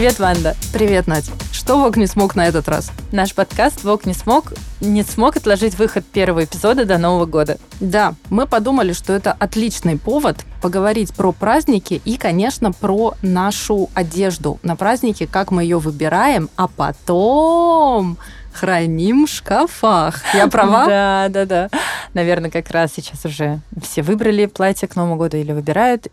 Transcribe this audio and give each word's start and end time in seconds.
Привет, 0.00 0.18
Ванда. 0.18 0.56
Привет, 0.72 1.06
Надь. 1.06 1.30
Что 1.52 1.76
Вок 1.76 1.98
не 1.98 2.06
смог 2.06 2.34
на 2.34 2.48
этот 2.48 2.70
раз? 2.70 2.90
Наш 3.12 3.34
подкаст 3.34 3.84
Вок 3.84 4.06
не 4.06 4.14
смог 4.14 4.54
не 4.80 5.02
смог 5.02 5.36
отложить 5.36 5.74
выход 5.74 6.06
первого 6.06 6.44
эпизода 6.44 6.86
до 6.86 6.96
Нового 6.96 7.26
года. 7.26 7.58
Да, 7.80 8.14
мы 8.30 8.46
подумали, 8.46 8.94
что 8.94 9.12
это 9.12 9.32
отличный 9.32 9.98
повод 9.98 10.38
поговорить 10.62 11.12
про 11.12 11.32
праздники 11.32 12.00
и, 12.06 12.16
конечно, 12.16 12.72
про 12.72 13.12
нашу 13.20 13.90
одежду 13.92 14.58
на 14.62 14.74
праздники, 14.74 15.26
как 15.26 15.50
мы 15.50 15.64
ее 15.64 15.78
выбираем, 15.78 16.48
а 16.56 16.66
потом 16.66 18.16
храним 18.54 19.26
в 19.26 19.30
шкафах. 19.30 20.22
Я 20.32 20.46
права? 20.46 20.86
Да, 20.88 21.26
да, 21.28 21.44
да. 21.44 21.70
Наверное, 22.14 22.50
как 22.50 22.70
раз 22.70 22.94
сейчас 22.96 23.26
уже 23.26 23.60
все 23.82 24.00
выбрали 24.00 24.46
платье 24.46 24.88
к 24.88 24.96
Новому 24.96 25.16
году 25.16 25.36
или 25.36 25.52
выбирают. 25.52 26.06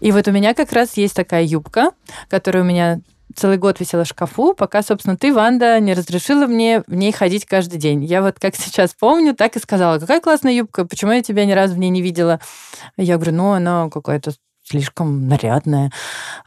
И 0.00 0.12
вот 0.12 0.28
у 0.28 0.30
меня 0.30 0.52
как 0.52 0.72
раз 0.74 0.98
есть 0.98 1.14
такая 1.14 1.44
юбка, 1.44 1.92
которая 2.28 2.62
у 2.62 2.66
меня 2.66 3.00
целый 3.34 3.58
год 3.58 3.80
висела 3.80 4.04
в 4.04 4.08
шкафу, 4.08 4.54
пока, 4.54 4.82
собственно, 4.82 5.16
ты, 5.16 5.32
Ванда, 5.32 5.78
не 5.80 5.94
разрешила 5.94 6.46
мне 6.46 6.82
в 6.86 6.94
ней 6.94 7.12
ходить 7.12 7.44
каждый 7.44 7.78
день. 7.78 8.04
Я 8.04 8.22
вот 8.22 8.38
как 8.38 8.56
сейчас 8.56 8.94
помню, 8.94 9.34
так 9.34 9.56
и 9.56 9.60
сказала, 9.60 9.98
какая 9.98 10.20
классная 10.20 10.52
юбка, 10.52 10.84
почему 10.84 11.12
я 11.12 11.22
тебя 11.22 11.44
ни 11.44 11.52
разу 11.52 11.74
в 11.74 11.78
ней 11.78 11.90
не 11.90 12.02
видела? 12.02 12.40
Я 12.96 13.16
говорю, 13.16 13.32
ну, 13.32 13.52
она 13.52 13.90
какая-то 13.90 14.32
слишком 14.62 15.28
нарядная. 15.28 15.92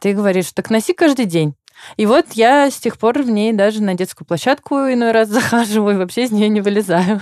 Ты 0.02 0.14
говоришь, 0.14 0.52
так 0.54 0.70
носи 0.70 0.94
каждый 0.94 1.26
день. 1.26 1.56
И 1.96 2.06
вот 2.06 2.26
я 2.34 2.70
с 2.70 2.78
тех 2.78 2.98
пор 2.98 3.22
в 3.22 3.30
ней 3.30 3.54
даже 3.54 3.82
на 3.82 3.94
детскую 3.94 4.28
площадку 4.28 4.76
иной 4.76 5.12
раз 5.12 5.30
захаживаю 5.30 5.96
и 5.96 5.98
вообще 5.98 6.24
из 6.24 6.32
нее 6.32 6.50
не 6.50 6.62
вылезаю. 6.62 7.22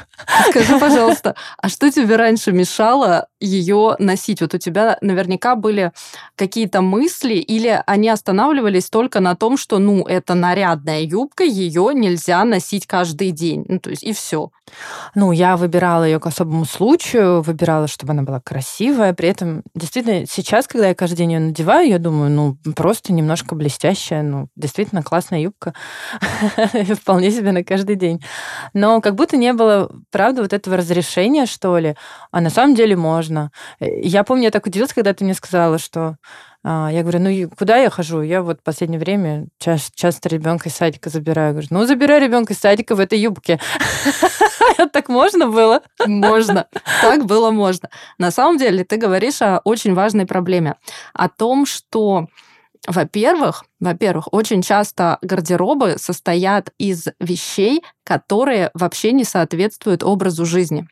Скажи, 0.49 0.77
пожалуйста, 0.79 1.35
а 1.57 1.69
что 1.69 1.91
тебе 1.91 2.15
раньше 2.15 2.51
мешало 2.51 3.27
ее 3.39 3.95
носить? 3.99 4.41
Вот 4.41 4.53
у 4.53 4.57
тебя 4.57 4.97
наверняка 5.01 5.55
были 5.55 5.91
какие-то 6.35 6.81
мысли, 6.81 7.35
или 7.35 7.81
они 7.85 8.09
останавливались 8.09 8.89
только 8.89 9.19
на 9.19 9.35
том, 9.35 9.57
что, 9.57 9.79
ну, 9.79 10.03
это 10.03 10.33
нарядная 10.33 11.01
юбка, 11.01 11.43
ее 11.43 11.91
нельзя 11.93 12.43
носить 12.43 12.87
каждый 12.87 13.31
день. 13.31 13.65
Ну, 13.67 13.79
то 13.79 13.89
есть 13.89 14.03
и 14.03 14.13
все. 14.13 14.51
Ну, 15.13 15.31
я 15.31 15.57
выбирала 15.57 16.03
ее 16.03 16.19
к 16.19 16.25
особому 16.25 16.65
случаю, 16.65 17.41
выбирала, 17.41 17.87
чтобы 17.87 18.11
она 18.11 18.23
была 18.23 18.39
красивая. 18.39 19.13
При 19.13 19.29
этом, 19.29 19.63
действительно, 19.73 20.25
сейчас, 20.27 20.67
когда 20.67 20.89
я 20.89 20.95
каждый 20.95 21.17
день 21.17 21.33
ее 21.33 21.39
надеваю, 21.39 21.87
я 21.87 21.99
думаю, 21.99 22.31
ну, 22.31 22.57
просто 22.75 23.13
немножко 23.13 23.55
блестящая, 23.55 24.23
ну, 24.23 24.44
действительно 24.55 25.03
классная 25.03 25.39
юбка. 25.39 25.73
Вполне 27.01 27.31
себе 27.31 27.51
на 27.51 27.63
каждый 27.63 27.95
день. 27.95 28.23
Но 28.73 29.01
как 29.01 29.15
будто 29.15 29.37
не 29.37 29.53
было, 29.53 29.91
правда, 30.11 30.41
вот 30.41 30.53
этого 30.53 30.77
разрешения, 30.77 31.45
что 31.45 31.77
ли. 31.77 31.95
А 32.31 32.41
на 32.41 32.49
самом 32.49 32.75
деле 32.75 32.95
можно. 32.95 33.51
Я 33.79 34.23
помню, 34.23 34.45
я 34.45 34.51
так 34.51 34.65
удивилась, 34.65 34.93
когда 34.93 35.13
ты 35.13 35.23
мне 35.23 35.33
сказала, 35.33 35.77
что 35.77 36.17
а, 36.67 36.89
я 36.91 37.03
говорю, 37.03 37.19
ну 37.19 37.49
куда 37.55 37.77
я 37.77 37.91
хожу? 37.91 38.21
Я 38.21 38.41
вот 38.41 38.59
в 38.59 38.63
последнее 38.63 38.99
время 38.99 39.45
часто, 39.59 39.91
часто 39.95 40.29
ребенка 40.29 40.69
из 40.69 40.75
садика 40.75 41.11
забираю. 41.11 41.51
Говорю, 41.51 41.67
ну 41.69 41.85
забирай 41.85 42.19
ребенка 42.19 42.53
из 42.53 42.59
садика 42.59 42.95
в 42.95 42.99
этой 42.99 43.19
юбке. 43.19 43.59
Так 44.91 45.09
можно 45.09 45.47
было? 45.47 45.81
Можно. 46.05 46.67
Так 47.01 47.25
было 47.25 47.51
можно. 47.51 47.89
На 48.17 48.31
самом 48.31 48.57
деле 48.57 48.83
ты 48.83 48.97
говоришь 48.97 49.41
о 49.41 49.59
очень 49.63 49.93
важной 49.93 50.25
проблеме. 50.25 50.75
О 51.13 51.29
том, 51.29 51.65
что 51.65 52.27
во-первых, 52.87 53.63
во-первых, 53.79 54.31
очень 54.31 54.61
часто 54.61 55.17
гардеробы 55.21 55.95
состоят 55.97 56.71
из 56.77 57.07
вещей, 57.19 57.83
которые 58.03 58.71
вообще 58.73 59.11
не 59.11 59.23
соответствуют 59.23 60.03
образу 60.03 60.45
жизни. 60.45 60.87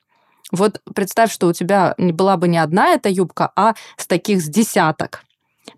Вот 0.52 0.82
представь, 0.94 1.32
что 1.32 1.48
у 1.48 1.54
тебя 1.54 1.96
была 1.98 2.38
бы 2.38 2.48
не 2.48 2.58
одна 2.58 2.90
эта 2.90 3.10
юбка, 3.10 3.52
а 3.56 3.74
с 3.98 4.08
таких 4.08 4.42
с 4.42 4.48
десяток. 4.48 5.24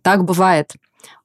Так 0.02 0.23
бывает. 0.23 0.73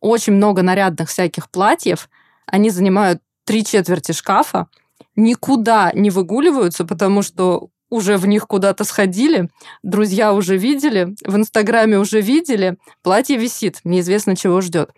Очень 0.00 0.34
много 0.34 0.62
нарядных 0.62 1.09
всяких 1.09 1.50
платьев, 1.50 2.09
они 2.47 2.70
занимают 2.70 3.22
три 3.44 3.64
четверти 3.64 4.12
шкафа, 4.12 4.69
никуда 5.16 5.91
не 5.94 6.10
выгуливаются, 6.10 6.84
потому 6.84 7.22
что 7.22 7.70
уже 7.90 8.16
в 8.16 8.26
них 8.26 8.46
куда-то 8.46 8.84
сходили, 8.84 9.50
друзья 9.82 10.32
уже 10.32 10.56
видели, 10.56 11.14
в 11.24 11.36
Инстаграме 11.36 11.98
уже 11.98 12.20
видели, 12.20 12.78
платье 13.02 13.36
висит, 13.36 13.80
неизвестно 13.84 14.36
чего 14.36 14.60
ждет. 14.60 14.90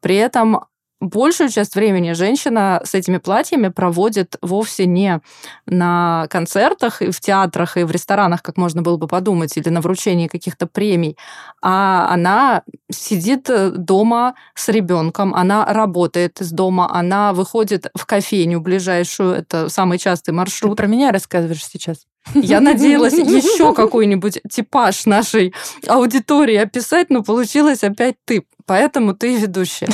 При 0.00 0.16
этом 0.16 0.64
большую 1.00 1.48
часть 1.48 1.74
времени 1.74 2.12
женщина 2.12 2.82
с 2.84 2.94
этими 2.94 3.18
платьями 3.18 3.68
проводит 3.68 4.36
вовсе 4.42 4.86
не 4.86 5.20
на 5.66 6.26
концертах 6.28 7.02
и 7.02 7.10
в 7.10 7.20
театрах 7.20 7.76
и 7.76 7.84
в 7.84 7.90
ресторанах, 7.90 8.42
как 8.42 8.56
можно 8.56 8.82
было 8.82 8.96
бы 8.96 9.08
подумать, 9.08 9.56
или 9.56 9.68
на 9.70 9.80
вручении 9.80 10.28
каких-то 10.28 10.66
премий, 10.66 11.16
а 11.62 12.08
она 12.12 12.62
сидит 12.90 13.48
э, 13.48 13.70
дома 13.70 14.34
с 14.54 14.68
ребенком, 14.68 15.34
она 15.34 15.64
работает 15.64 16.40
из 16.40 16.50
дома, 16.52 16.94
она 16.94 17.32
выходит 17.32 17.90
в 17.94 18.04
кофейню 18.04 18.60
ближайшую, 18.60 19.32
это 19.32 19.68
самый 19.68 19.98
частый 19.98 20.34
маршрут. 20.34 20.72
Ты 20.72 20.76
про 20.76 20.86
меня 20.86 21.12
рассказываешь 21.12 21.64
сейчас? 21.64 22.06
Я 22.34 22.60
надеялась 22.60 23.14
еще 23.14 23.74
какой-нибудь 23.74 24.40
типаж 24.50 25.06
нашей 25.06 25.54
аудитории 25.86 26.56
описать, 26.56 27.10
но 27.10 27.22
получилось 27.22 27.82
опять 27.82 28.16
ты. 28.24 28.46
Поэтому 28.66 29.14
ты 29.14 29.36
ведущая. 29.36 29.88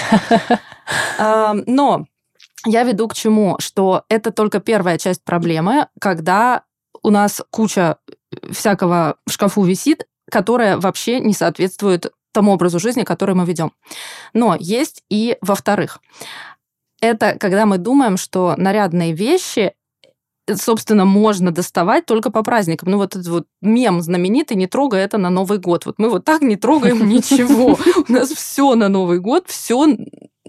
Но 1.66 2.06
я 2.66 2.82
веду 2.82 3.09
к 3.09 3.15
чему? 3.15 3.56
Что 3.59 4.04
это 4.09 4.32
только 4.32 4.60
первая 4.60 4.98
часть 4.98 5.25
проблемы, 5.25 5.88
когда 6.00 6.65
у 7.03 7.10
нас 7.10 7.41
куча 7.50 7.98
всякого 8.50 9.16
в 9.26 9.32
шкафу 9.32 9.62
висит, 9.62 10.06
которая 10.31 10.76
вообще 10.76 11.20
не 11.20 11.32
соответствует 11.32 12.12
тому 12.32 12.53
образу 12.53 12.78
жизни, 12.78 13.03
который 13.03 13.34
мы 13.34 13.47
ведем. 13.47 13.72
Но 14.34 14.56
есть 14.59 15.04
и 15.09 15.38
во-вторых. 15.41 16.00
Это 17.00 17.36
когда 17.38 17.66
мы 17.66 17.78
думаем, 17.78 18.16
что 18.16 18.54
нарядные 18.56 19.12
вещи 19.12 19.75
собственно, 20.54 21.04
можно 21.04 21.50
доставать 21.50 22.06
только 22.06 22.30
по 22.30 22.42
праздникам. 22.42 22.90
Ну, 22.90 22.98
вот 22.98 23.16
этот 23.16 23.26
вот 23.28 23.46
мем 23.60 24.00
знаменитый 24.00 24.56
«Не 24.56 24.66
трогай 24.66 25.02
это 25.02 25.18
на 25.18 25.30
Новый 25.30 25.58
год». 25.58 25.86
Вот 25.86 25.96
мы 25.98 26.08
вот 26.08 26.24
так 26.24 26.42
не 26.42 26.56
трогаем 26.56 27.08
ничего. 27.08 27.78
У 28.08 28.12
нас 28.12 28.30
все 28.30 28.74
на 28.74 28.88
Новый 28.88 29.18
год, 29.18 29.44
все 29.48 29.86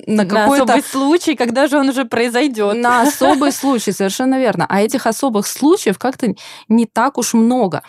на 0.06 0.26
какой-то... 0.26 0.66
На 0.66 0.74
особый 0.76 0.84
случай, 0.84 1.36
когда 1.36 1.68
же 1.68 1.78
он 1.78 1.90
уже 1.90 2.06
произойдет. 2.06 2.78
На 2.78 3.02
особый 3.02 3.52
случай, 3.52 3.92
совершенно 3.92 4.40
верно. 4.40 4.66
А 4.70 4.82
этих 4.82 5.08
особых 5.08 5.48
случаев 5.48 5.98
как-то 5.98 6.36
не 6.68 6.86
так 6.86 7.18
уж 7.18 7.34
много. 7.34 7.84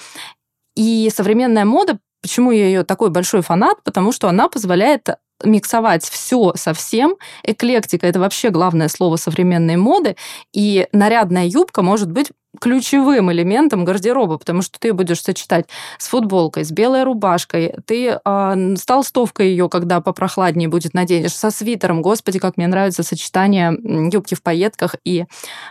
И 0.74 1.10
современная 1.14 1.64
мода, 1.64 1.98
почему 2.22 2.50
я 2.52 2.66
ее 2.66 2.84
такой 2.84 3.10
большой 3.10 3.42
фанат, 3.42 3.82
потому 3.84 4.12
что 4.12 4.28
она 4.28 4.48
позволяет 4.48 5.08
миксовать 5.44 6.04
все 6.04 6.53
со 6.54 6.72
всем. 6.75 7.16
Эклектика– 7.43 8.06
это 8.09 8.21
вообще 8.21 8.50
главное 8.50 8.88
слово 8.88 9.16
современной 9.16 9.76
моды. 9.76 10.16
И 10.53 10.87
нарядная 10.93 11.47
юбка 11.47 11.82
может 11.82 12.10
быть 12.10 12.31
ключевым 12.60 13.31
элементом 13.31 13.84
гардероба, 13.84 14.38
потому 14.38 14.62
что 14.62 14.81
ты 14.81 14.92
будешь 14.92 15.22
сочетать 15.22 15.66
с 15.98 16.09
футболкой, 16.09 16.64
с 16.64 16.70
белой 16.70 17.04
рубашкой, 17.04 17.75
ты 17.86 18.19
э, 18.25 18.75
с 18.76 18.84
толстовкой 18.84 19.50
ее, 19.50 19.69
когда 19.69 20.00
попрохладнее 20.00 20.69
будет, 20.69 20.94
наденешь, 20.94 21.34
со 21.34 21.50
свитером. 21.50 22.03
Господи, 22.03 22.38
как 22.38 22.56
мне 22.56 22.66
нравится 22.66 23.03
сочетание 23.03 23.76
юбки 24.10 24.34
в 24.34 24.42
пайетках 24.42 24.97
и 25.04 25.26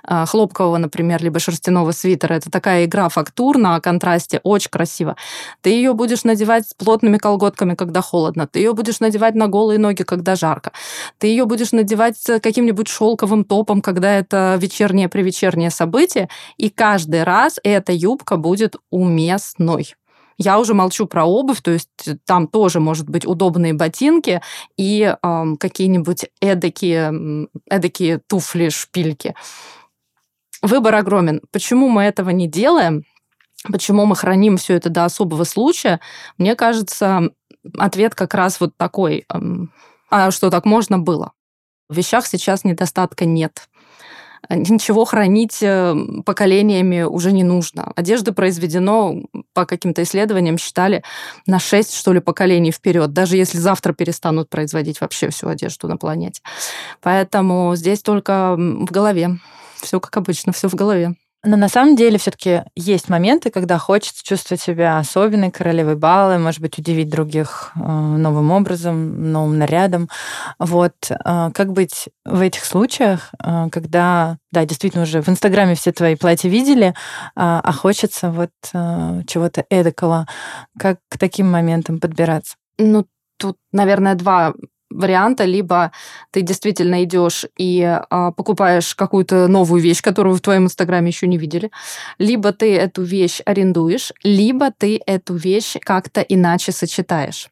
э, 0.08 0.26
хлопкового, 0.28 0.78
например, 0.78 1.22
либо 1.24 1.40
шерстяного 1.40 1.92
свитера. 1.92 2.36
Это 2.36 2.52
такая 2.52 2.86
игра 2.86 3.10
фактур 3.10 3.58
на 3.58 3.80
контрасте, 3.80 4.40
очень 4.44 4.70
красиво. 4.70 5.16
Ты 5.62 5.72
ее 5.72 5.94
будешь 5.94 6.24
надевать 6.24 6.70
с 6.70 6.74
плотными 6.74 7.18
колготками, 7.18 7.74
когда 7.74 8.02
холодно. 8.02 8.48
Ты 8.48 8.60
ее 8.60 8.74
будешь 8.74 9.00
надевать 9.00 9.36
на 9.36 9.48
голые 9.48 9.80
ноги, 9.80 10.04
когда 10.04 10.36
жарко. 10.36 10.72
Ты 11.18 11.28
ее 11.28 11.46
будешь 11.46 11.72
надевать 11.72 12.18
с 12.18 12.40
каким-нибудь 12.40 12.88
шелковым 12.88 13.44
топом, 13.44 13.82
когда 13.82 14.14
это 14.14 14.58
вечернее-привечернее 14.62 15.72
событие. 15.72 16.30
И 16.58 16.67
каждый 16.70 17.24
раз 17.24 17.60
эта 17.64 17.92
юбка 17.92 18.38
будет 18.38 18.76
уместной. 18.90 19.96
Я 20.38 20.60
уже 20.60 20.76
молчу 20.76 21.08
про 21.08 21.26
обувь, 21.26 21.62
то 21.62 21.72
есть 21.72 21.90
там 22.26 22.48
тоже 22.48 22.80
может 22.80 23.10
быть 23.10 23.26
удобные 23.26 23.74
ботинки 23.74 24.42
и 24.78 25.02
э, 25.02 25.46
какие-нибудь 25.60 26.28
эдакие, 26.42 27.48
эдакие 27.68 28.20
туфли, 28.20 28.70
шпильки. 28.70 29.34
Выбор 30.62 30.96
огромен. 30.96 31.42
Почему 31.52 31.90
мы 31.90 32.04
этого 32.04 32.30
не 32.30 32.48
делаем? 32.48 33.04
Почему 33.64 34.06
мы 34.06 34.16
храним 34.16 34.58
все 34.58 34.76
это 34.76 34.90
до 34.90 35.06
особого 35.06 35.44
случая? 35.44 36.00
Мне 36.38 36.56
кажется, 36.56 37.32
ответ 37.78 38.14
как 38.14 38.36
раз 38.36 38.60
вот 38.60 38.78
такой. 38.78 39.26
А 40.10 40.32
что, 40.32 40.52
так 40.52 40.66
можно 40.66 41.00
было? 41.00 41.32
В 41.90 41.96
вещах 41.96 42.28
сейчас 42.28 42.64
недостатка 42.64 43.26
нет 43.26 43.68
ничего 44.50 45.06
хранить 45.06 45.60
э, 45.62 45.96
поколениями 46.26 47.04
уже 47.04 47.32
не 47.32 47.44
нужно. 47.44 47.92
Одежды 47.96 48.32
произведено, 48.32 49.24
по 49.54 49.66
каким-то 49.66 50.04
исследованиям 50.04 50.58
считали, 50.58 51.04
на 51.46 51.60
6, 51.60 51.94
что 51.94 52.14
ли, 52.14 52.20
поколений 52.20 52.72
вперед, 52.72 53.14
даже 53.14 53.38
если 53.38 53.58
завтра 53.58 53.94
перестанут 53.94 54.50
производить 54.50 55.02
вообще 55.02 55.30
всю 55.30 55.48
одежду 55.48 55.88
на 55.88 55.98
планете. 55.98 56.42
Поэтому 57.02 57.76
здесь 57.76 58.02
только 58.02 58.56
в 58.58 58.92
голове. 58.92 59.40
Все 59.76 60.00
как 60.00 60.16
обычно, 60.18 60.54
все 60.54 60.70
в 60.70 60.76
голове. 60.76 61.16
Но 61.44 61.56
на 61.56 61.70
самом 61.70 61.96
деле 61.96 62.18
все-таки 62.18 62.64
есть 62.76 63.10
моменты, 63.10 63.52
когда 63.52 63.78
хочется 63.78 64.24
чувствовать 64.24 64.62
себя 64.62 64.98
особенной 64.98 65.52
королевой 65.52 65.96
бала, 65.96 66.38
может 66.38 66.60
быть, 66.62 66.80
удивить 66.80 67.10
других 67.10 67.72
э, 67.76 67.80
новым 67.80 68.52
образом, 68.52 69.32
новым 69.32 69.58
нарядом. 69.58 70.10
Вот 70.58 70.96
э, 71.10 71.16
как 71.54 71.74
быть 71.74 72.10
в 72.26 72.42
этих 72.42 72.66
случаях, 72.66 73.30
э, 73.42 73.68
когда, 73.72 74.38
да, 74.52 74.66
действительно 74.66 75.04
уже 75.04 75.22
в 75.22 75.30
Инстаграме 75.30 75.76
все 75.76 75.92
твои 75.92 76.16
платья 76.16 76.50
видели, 76.50 76.96
а 77.36 77.72
хочется 77.72 78.32
вот 78.32 78.52
чего-то 78.72 79.66
эдакого. 79.70 80.28
Как 80.80 81.00
к 81.10 81.18
таким 81.18 81.50
моментам 81.52 82.00
подбираться? 82.00 82.56
Ну, 82.80 83.06
тут, 83.38 83.58
наверное, 83.72 84.16
два 84.16 84.54
варианта, 84.90 85.46
либо 85.46 85.92
ты 86.32 86.42
действительно 86.42 87.04
идешь 87.04 87.46
и 87.58 87.82
а, 87.84 88.32
покупаешь 88.32 88.96
какую-то 88.96 89.48
новую 89.48 89.82
вещь, 89.82 90.02
которую 90.02 90.36
в 90.36 90.42
твоем 90.42 90.66
инстаграме 90.66 91.08
еще 91.10 91.28
не 91.28 91.38
видели, 91.38 91.72
либо 92.18 92.54
ты 92.54 92.76
эту 92.76 93.04
вещь 93.04 93.42
арендуешь, 93.46 94.14
либо 94.24 94.72
ты 94.72 95.02
эту 95.06 95.36
вещь 95.36 95.76
как-то 95.82 96.22
иначе 96.22 96.72
сочетаешь. 96.72 97.50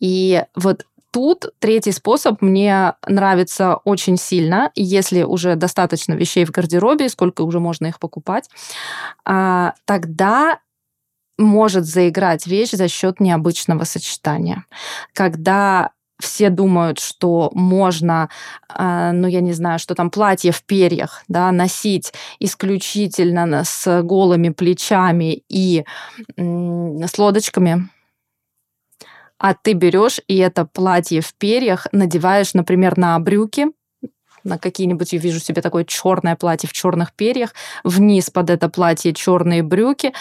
И 0.00 0.42
вот 0.54 0.84
тут 1.10 1.46
третий 1.60 1.92
способ 1.92 2.42
мне 2.42 2.92
нравится 3.06 3.76
очень 3.84 4.18
сильно, 4.18 4.70
если 4.74 5.22
уже 5.22 5.56
достаточно 5.56 6.12
вещей 6.12 6.44
в 6.44 6.50
гардеробе, 6.50 7.08
сколько 7.08 7.42
уже 7.42 7.58
можно 7.58 7.86
их 7.86 7.98
покупать, 7.98 8.50
а, 9.24 9.72
тогда 9.86 10.60
может 11.38 11.84
заиграть 11.84 12.46
вещь 12.46 12.70
за 12.70 12.88
счет 12.88 13.20
необычного 13.20 13.84
сочетания. 13.84 14.64
Когда 15.12 15.92
все 16.18 16.50
думают, 16.50 16.98
что 16.98 17.50
можно, 17.54 18.28
а, 18.68 19.12
ну, 19.12 19.26
я 19.26 19.40
не 19.40 19.52
знаю, 19.52 19.78
что 19.78 19.94
там 19.94 20.10
платье 20.10 20.52
в 20.52 20.62
перьях, 20.62 21.22
да, 21.28 21.52
носить 21.52 22.12
исключительно 22.40 23.64
с 23.64 24.02
голыми 24.02 24.50
плечами 24.50 25.42
и 25.48 25.84
с 26.36 27.18
лодочками, 27.18 27.88
а 29.38 29.54
ты 29.54 29.74
берешь 29.74 30.20
и 30.28 30.38
это 30.38 30.64
платье 30.64 31.20
в 31.20 31.34
перьях 31.34 31.86
надеваешь, 31.92 32.54
например, 32.54 32.96
на 32.96 33.18
брюки, 33.18 33.66
на 34.44 34.58
какие-нибудь, 34.58 35.12
я 35.12 35.18
вижу 35.18 35.40
себе 35.40 35.60
такое 35.60 35.84
черное 35.84 36.36
платье 36.36 36.68
в 36.68 36.72
черных 36.72 37.12
перьях, 37.12 37.52
вниз 37.84 38.30
под 38.30 38.48
это 38.48 38.68
платье 38.68 39.12
черные 39.12 39.62
брюки, 39.62 40.12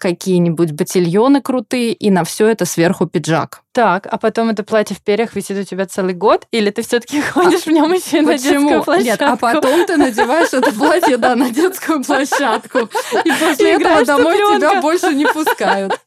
какие-нибудь 0.00 0.72
ботильоны 0.72 1.40
крутые, 1.40 1.92
и 1.92 2.10
на 2.10 2.24
все 2.24 2.48
это 2.48 2.64
сверху 2.64 3.06
пиджак. 3.06 3.62
Так, 3.72 4.08
а 4.10 4.18
потом 4.18 4.48
это 4.48 4.64
платье 4.64 4.96
в 4.96 5.02
перьях 5.02 5.36
висит 5.36 5.58
у 5.58 5.62
тебя 5.62 5.86
целый 5.86 6.14
год, 6.14 6.46
или 6.50 6.70
ты 6.70 6.82
все-таки 6.82 7.20
ходишь 7.32 7.66
а, 7.66 7.70
в 7.70 7.72
нем 7.72 7.92
еще 7.92 8.22
на 8.22 8.36
детскую 8.36 8.82
площадку? 8.82 9.04
Нет, 9.04 9.22
а 9.22 9.36
потом 9.36 9.86
ты 9.86 9.96
надеваешь 9.96 10.52
это 10.52 10.72
платье, 10.72 11.16
да, 11.18 11.36
на 11.36 11.50
детскую 11.50 12.02
площадку. 12.02 12.78
И 13.24 13.30
после 13.38 13.74
этого 13.74 14.04
домой 14.04 14.36
тебя 14.36 14.80
больше 14.80 15.14
не 15.14 15.26
пускают. 15.26 16.00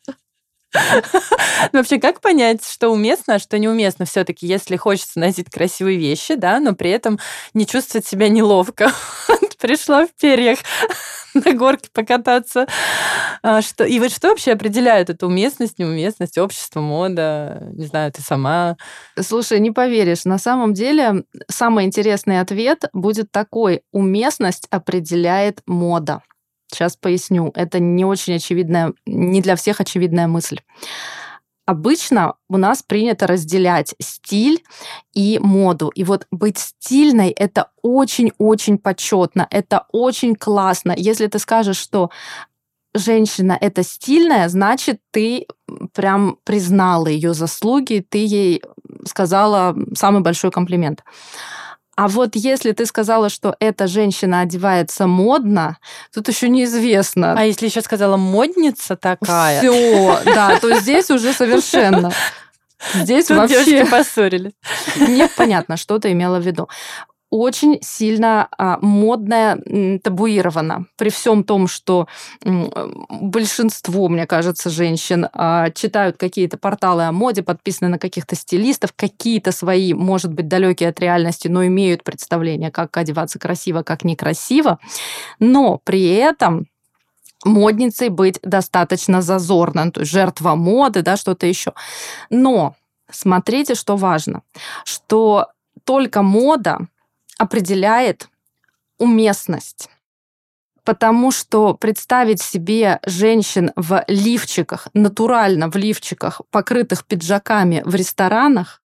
Вообще, 1.72 2.00
как 2.00 2.20
понять, 2.20 2.68
что 2.68 2.90
уместно, 2.90 3.36
а 3.36 3.40
что 3.40 3.60
неуместно 3.60 4.06
все-таки, 4.06 4.48
если 4.48 4.76
хочется 4.76 5.20
носить 5.20 5.50
красивые 5.52 5.98
вещи, 5.98 6.36
да, 6.36 6.60
но 6.60 6.74
при 6.74 6.90
этом 6.90 7.20
не 7.54 7.68
чувствовать 7.68 8.08
себя 8.08 8.28
неловко? 8.28 8.92
Пришла 9.60 10.08
в 10.08 10.10
перьях 10.20 10.60
на 11.46 11.54
горке 11.54 11.90
покататься. 11.92 12.68
А, 13.42 13.62
что... 13.62 13.84
И 13.84 14.00
вот 14.00 14.12
что 14.12 14.30
вообще 14.30 14.54
определяет 14.54 15.10
эту 15.10 15.28
уместность, 15.28 15.80
неуместность, 15.80 16.38
общество, 16.38 16.82
мода? 16.82 17.70
Не 17.74 17.86
знаю, 17.86 18.12
ты 18.12 18.22
сама? 18.22 18.78
Слушай, 19.20 19.60
не 19.60 19.72
поверишь, 19.72 20.26
на 20.26 20.38
самом 20.38 20.74
деле 20.74 21.24
самый 21.50 21.86
интересный 21.86 22.40
ответ 22.40 22.86
будет 22.94 23.32
такой. 23.32 23.82
Уместность 23.92 24.68
определяет 24.70 25.62
мода. 25.66 26.22
Сейчас 26.72 26.96
поясню. 26.96 27.52
Это 27.56 27.80
не 27.80 28.04
очень 28.04 28.36
очевидная, 28.36 28.94
не 29.06 29.42
для 29.42 29.56
всех 29.56 29.80
очевидная 29.80 30.28
мысль. 30.28 30.60
Обычно 31.66 32.36
у 32.50 32.58
нас 32.58 32.84
принято 32.84 33.26
разделять 33.26 33.96
стиль 34.02 34.64
и 35.14 35.40
моду. 35.40 35.92
И 35.96 36.04
вот 36.04 36.28
быть 36.30 36.58
стильной– 36.58 37.30
это 37.38 37.72
очень-очень 37.82 38.78
почетно, 38.78 39.48
это 39.50 39.86
очень 39.94 40.36
классно. 40.36 40.94
Если 40.96 41.28
ты 41.28 41.40
скажешь, 41.40 41.78
что 41.78 42.10
женщина 42.94 43.58
это 43.60 43.82
стильная, 43.84 44.50
значит, 44.50 45.00
ты 45.12 45.48
прям 45.94 46.38
признала 46.44 47.08
ее 47.08 47.34
заслуги, 47.34 48.06
ты 48.08 48.26
ей 48.26 48.62
сказала 49.06 49.76
самый 49.96 50.22
большой 50.22 50.52
комплимент. 50.52 51.04
А 51.96 52.08
вот 52.08 52.32
если 52.36 52.72
ты 52.72 52.86
сказала, 52.86 53.30
что 53.30 53.56
эта 53.60 53.88
женщина 53.88 54.42
одевается 54.42 55.06
модно, 55.06 55.78
тут 56.14 56.28
еще 56.28 56.50
неизвестно. 56.50 57.36
А 57.38 57.44
если 57.44 57.68
еще 57.68 57.82
сказала 57.82 58.18
модница 58.18 58.96
такая? 58.96 59.60
Все, 59.60 60.20
да, 60.26 60.60
то 60.60 60.80
здесь 60.80 61.12
уже 61.12 61.34
совершенно. 61.34 62.12
Здесь 62.94 63.28
Тут 63.28 63.38
вообще 63.38 63.86
поссорили. 63.86 64.52
Непонятно, 64.98 65.78
что 65.78 66.00
ты 66.00 66.12
имела 66.12 66.40
в 66.40 66.46
виду 66.46 66.68
очень 67.34 67.80
сильно 67.82 68.48
а, 68.60 68.78
модная 68.80 69.58
табуирована. 70.04 70.86
При 70.98 71.10
всем 71.10 71.44
том, 71.44 71.68
что 71.68 72.08
большинство, 73.10 74.08
мне 74.08 74.28
кажется, 74.28 74.70
женщин 74.70 75.28
а, 75.34 75.72
читают 75.72 76.18
какие-то 76.18 76.60
порталы 76.60 77.06
о 77.06 77.12
моде, 77.12 77.42
подписаны 77.42 77.90
на 77.90 77.98
каких-то 77.98 78.36
стилистов, 78.36 78.94
какие-то 78.96 79.52
свои, 79.52 79.96
может 79.96 80.32
быть, 80.32 80.48
далекие 80.48 80.90
от 80.90 81.00
реальности, 81.00 81.48
но 81.48 81.66
имеют 81.66 82.04
представление, 82.04 82.70
как 82.70 82.96
одеваться 82.96 83.40
красиво, 83.40 83.82
как 83.82 84.04
некрасиво. 84.04 84.78
Но 85.40 85.82
при 85.84 86.10
этом 86.10 86.68
модницей 87.44 88.10
быть 88.10 88.40
достаточно 88.44 89.24
зазорно, 89.24 89.92
то 89.92 90.02
есть 90.02 90.12
жертва 90.12 90.54
моды, 90.54 91.02
да, 91.02 91.18
что-то 91.18 91.48
еще. 91.48 91.74
Но 92.30 92.76
смотрите, 93.10 93.74
что 93.74 93.98
важно, 93.98 94.44
что 94.86 95.48
только 95.84 96.22
мода 96.22 96.88
определяет 97.38 98.30
уместность. 98.98 99.90
Потому 100.84 101.32
что 101.32 101.74
представить 101.74 102.42
себе 102.42 103.00
женщин 103.06 103.72
в 103.76 104.04
лифчиках, 104.08 104.88
натурально 104.94 105.70
в 105.70 105.76
лифчиках, 105.76 106.42
покрытых 106.52 107.06
пиджаками 107.06 107.82
в 107.86 107.96
ресторанах, 107.96 108.82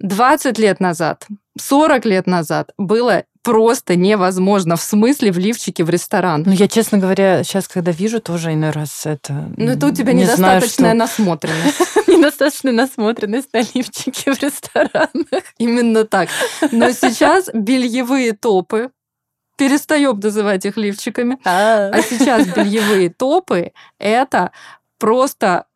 20 0.00 0.58
лет 0.58 0.80
назад, 0.80 1.26
40 1.58 2.04
лет 2.06 2.26
назад 2.26 2.72
было 2.78 3.24
просто 3.42 3.96
невозможно. 3.96 4.76
В 4.76 4.82
смысле 4.82 5.32
в 5.32 5.38
лифчике 5.38 5.84
в 5.84 5.90
ресторан. 5.90 6.44
Ну, 6.46 6.52
я, 6.52 6.68
честно 6.68 6.98
говоря, 6.98 7.42
сейчас, 7.44 7.68
когда 7.68 7.90
вижу, 7.90 8.20
тоже 8.20 8.54
иной 8.54 8.70
раз 8.70 9.04
это... 9.04 9.52
Ну, 9.56 9.72
это 9.72 9.86
у 9.86 9.90
тебя 9.90 10.12
не 10.12 10.22
недостаточная 10.22 10.94
знаю, 10.94 11.08
что... 11.08 11.22
насмотренность. 11.22 11.80
Недостаточная 12.08 12.72
насмотренность 12.72 13.52
на 13.52 13.60
лифчики 13.60 14.30
в 14.30 14.40
ресторанах. 14.40 15.42
Именно 15.58 16.04
так. 16.04 16.28
Но 16.70 16.92
сейчас 16.92 17.50
бельевые 17.52 18.32
топы, 18.32 18.90
перестаем 19.56 20.18
называть 20.20 20.64
их 20.64 20.76
лифчиками, 20.76 21.38
а, 21.44 21.88
а 21.88 22.02
сейчас 22.02 22.46
бельевые 22.46 23.10
топы– 23.10 23.72
это 23.98 24.52
просто 24.98 25.66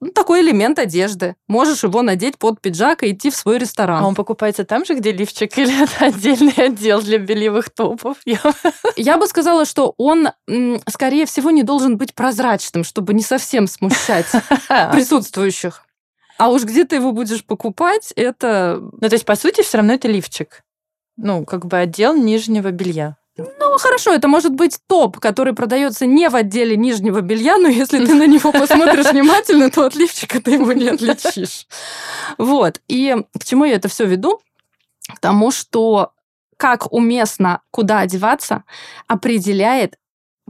ну, 0.00 0.10
такой 0.10 0.40
элемент 0.40 0.78
одежды. 0.78 1.36
Можешь 1.48 1.82
его 1.84 2.02
надеть 2.02 2.38
под 2.38 2.60
пиджак 2.60 3.02
и 3.02 3.10
идти 3.10 3.30
в 3.30 3.36
свой 3.36 3.58
ресторан. 3.58 4.02
А 4.02 4.06
он 4.06 4.14
покупается 4.14 4.64
там 4.64 4.84
же, 4.84 4.94
где 4.94 5.12
лифчик, 5.12 5.56
или 5.58 5.82
это 5.82 6.06
отдельный 6.06 6.54
отдел 6.56 7.02
для 7.02 7.18
бельевых 7.18 7.70
топов? 7.70 8.18
Я... 8.24 8.40
Я 8.96 9.18
бы 9.18 9.26
сказала, 9.26 9.64
что 9.64 9.94
он, 9.98 10.28
скорее 10.88 11.26
всего, 11.26 11.50
не 11.50 11.62
должен 11.62 11.96
быть 11.96 12.14
прозрачным, 12.14 12.84
чтобы 12.84 13.14
не 13.14 13.22
совсем 13.22 13.66
смущать 13.66 14.26
присутствующих. 14.92 15.82
А 16.38 16.50
уж 16.50 16.64
где 16.64 16.84
ты 16.84 16.96
его 16.96 17.12
будешь 17.12 17.44
покупать, 17.44 18.12
это... 18.16 18.78
Ну, 18.80 19.08
то 19.08 19.14
есть, 19.14 19.24
по 19.24 19.36
сути, 19.36 19.62
все 19.62 19.78
равно 19.78 19.94
это 19.94 20.08
лифчик. 20.08 20.62
Ну, 21.16 21.44
как 21.44 21.66
бы 21.66 21.78
отдел 21.78 22.14
нижнего 22.14 22.70
белья. 22.70 23.16
Ну, 23.36 23.78
хорошо, 23.78 24.14
это 24.14 24.28
может 24.28 24.52
быть 24.52 24.78
топ, 24.86 25.18
который 25.18 25.52
продается 25.52 26.06
не 26.06 26.30
в 26.30 26.36
отделе 26.36 26.76
нижнего 26.76 27.20
белья, 27.20 27.58
но 27.58 27.68
если 27.68 28.04
ты 28.04 28.14
на 28.14 28.26
него 28.26 28.50
посмотришь 28.50 29.10
внимательно, 29.10 29.70
то 29.70 29.84
от 29.84 29.94
лифчика 29.94 30.40
ты 30.40 30.52
его 30.52 30.72
не 30.72 30.88
отличишь. 30.88 31.66
Вот. 32.38 32.80
И 32.88 33.14
к 33.38 33.44
чему 33.44 33.64
я 33.66 33.74
это 33.74 33.88
все 33.88 34.06
веду? 34.06 34.40
К 35.14 35.20
тому, 35.20 35.50
что 35.50 36.12
как 36.56 36.90
уместно 36.92 37.60
куда 37.70 38.00
одеваться, 38.00 38.64
определяет 39.06 39.96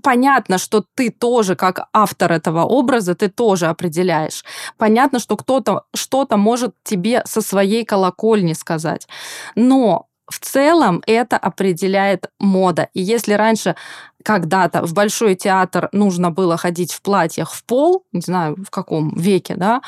Понятно, 0.02 0.58
что 0.58 0.84
ты 0.94 1.10
тоже, 1.10 1.56
как 1.56 1.88
автор 1.92 2.30
этого 2.30 2.64
образа, 2.64 3.14
ты 3.14 3.30
тоже 3.30 3.66
определяешь. 3.66 4.44
Понятно, 4.76 5.18
что 5.18 5.38
кто-то 5.38 5.84
что-то 5.94 6.36
может 6.36 6.74
тебе 6.84 7.22
со 7.24 7.40
своей 7.40 7.82
колокольни 7.84 8.52
сказать. 8.52 9.08
Но 9.54 10.08
в 10.28 10.38
целом 10.40 11.02
это 11.06 11.36
определяет 11.36 12.30
мода. 12.38 12.88
И 12.94 13.00
если 13.00 13.34
раньше 13.34 13.76
когда-то 14.24 14.82
в 14.84 14.92
большой 14.92 15.36
театр 15.36 15.88
нужно 15.92 16.30
было 16.30 16.56
ходить 16.56 16.92
в 16.92 17.00
платьях 17.00 17.52
в 17.52 17.64
пол, 17.64 18.04
не 18.12 18.20
знаю, 18.20 18.56
в 18.56 18.70
каком 18.70 19.14
веке, 19.14 19.54
да, 19.56 19.82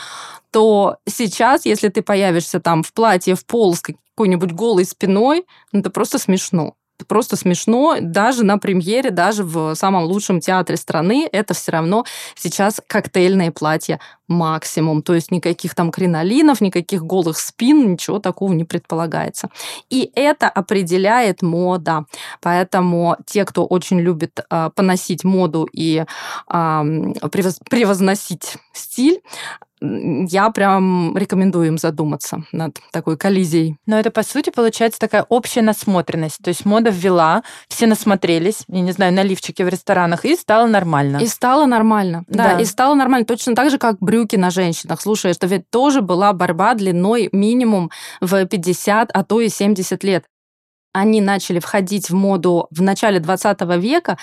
то 0.53 0.99
сейчас, 1.07 1.67
если 1.67 1.89
ты 1.89 2.03
появишься 2.03 2.61
там 2.61 2.83
в 2.83 2.93
платье 2.93 3.35
в 3.35 3.45
пол 3.45 3.75
с 3.75 3.81
какой-нибудь 3.81 4.53
голой 4.53 4.85
спиной, 4.85 5.45
ну, 5.73 5.81
это 5.81 5.91
просто 5.91 6.19
смешно. 6.19 6.75
Просто 7.07 7.37
смешно. 7.37 7.97
Даже 8.01 8.45
на 8.45 8.59
премьере, 8.59 9.11
даже 9.11 9.45
в 9.45 9.75
самом 9.75 10.05
лучшем 10.05 10.41
театре 10.41 10.77
страны 10.77 11.29
это 11.31 11.55
все 11.55 11.73
равно 11.73 12.05
сейчас 12.35 12.81
коктейльные 12.87 13.53
платья 13.53 14.01
максимум. 14.29 15.03
То 15.03 15.15
есть 15.15 15.31
никаких 15.31 15.75
там 15.75 15.91
кринолинов, 15.91 16.61
никаких 16.61 17.03
голых 17.03 17.39
спин, 17.39 17.93
ничего 17.93 18.19
такого 18.19 18.53
не 18.53 18.65
предполагается. 18.65 19.49
И 19.91 20.11
это 20.15 20.49
определяет 20.49 21.43
мода. 21.43 22.05
Поэтому 22.41 23.17
те, 23.27 23.45
кто 23.45 23.65
очень 23.65 24.01
любит 24.01 24.41
э, 24.51 24.71
поносить 24.75 25.25
моду 25.25 25.69
и 25.73 26.05
э, 26.05 26.83
превозносить 27.71 28.57
стиль, 28.73 29.21
я 29.81 30.51
прям 30.51 31.17
рекомендую 31.17 31.69
им 31.69 31.79
задуматься 31.79 32.45
над 32.53 32.79
такой 32.93 33.17
коллизией. 33.17 33.77
Но 33.87 33.99
это, 33.99 34.11
по 34.11 34.23
сути, 34.23 34.51
получается 34.51 34.99
такая 34.99 35.25
общая 35.29 35.63
насмотренность. 35.63 36.39
То 36.43 36.49
есть 36.49 36.65
мода 36.65 36.91
ввела, 36.91 37.43
все 37.69 37.87
насмотрелись, 37.87 38.65
я 38.69 38.81
не 38.81 38.93
знаю, 38.93 39.13
на 39.13 39.23
лифчики 39.23 39.63
в 39.63 39.69
ресторанах, 39.69 40.25
и 40.25 40.37
стало 40.37 40.67
нормально. 40.67 41.19
И 41.19 41.27
стало 41.27 41.67
нормально, 41.67 42.25
да, 42.29 42.55
да. 42.55 42.61
и 42.61 42.65
стало 42.65 42.95
нормально. 42.95 43.27
Точно 43.27 43.55
так 43.55 43.71
же, 43.71 43.79
как 43.79 43.99
брюки 44.01 44.37
на 44.37 44.51
женщинах. 44.51 45.01
Слушай, 45.01 45.33
это 45.33 45.47
ведь 45.47 45.71
тоже 45.71 46.03
была 46.03 46.33
борьба 46.33 46.75
длиной 46.75 47.29
минимум 47.33 47.91
в 48.21 48.47
50, 48.47 49.11
а 49.13 49.25
то 49.25 49.41
и 49.41 49.49
70 49.49 50.03
лет 50.05 50.25
они 50.93 51.21
начали 51.21 51.59
входить 51.61 52.11
в 52.11 52.15
моду 52.15 52.67
в 52.71 52.83
начале 52.83 53.21
20 53.21 53.61
века, 53.77 54.19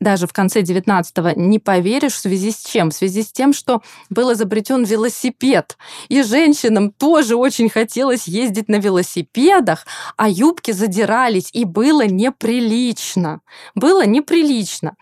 даже 0.00 0.26
в 0.26 0.32
конце 0.32 0.62
19-го, 0.62 1.40
не 1.40 1.58
поверишь, 1.58 2.14
в 2.14 2.18
связи 2.18 2.50
с 2.50 2.64
чем? 2.64 2.90
В 2.90 2.94
связи 2.94 3.22
с 3.22 3.30
тем, 3.30 3.52
что 3.52 3.82
был 4.08 4.32
изобретен 4.32 4.84
велосипед. 4.84 5.76
И 6.08 6.22
женщинам 6.22 6.90
тоже 6.90 7.36
очень 7.36 7.68
хотелось 7.68 8.26
ездить 8.26 8.68
на 8.68 8.76
велосипедах, 8.76 9.86
а 10.16 10.28
юбки 10.28 10.70
задирались, 10.70 11.50
и 11.52 11.64
было 11.64 12.06
неприлично. 12.06 13.40
Было 13.74 14.06
неприлично. 14.06 14.96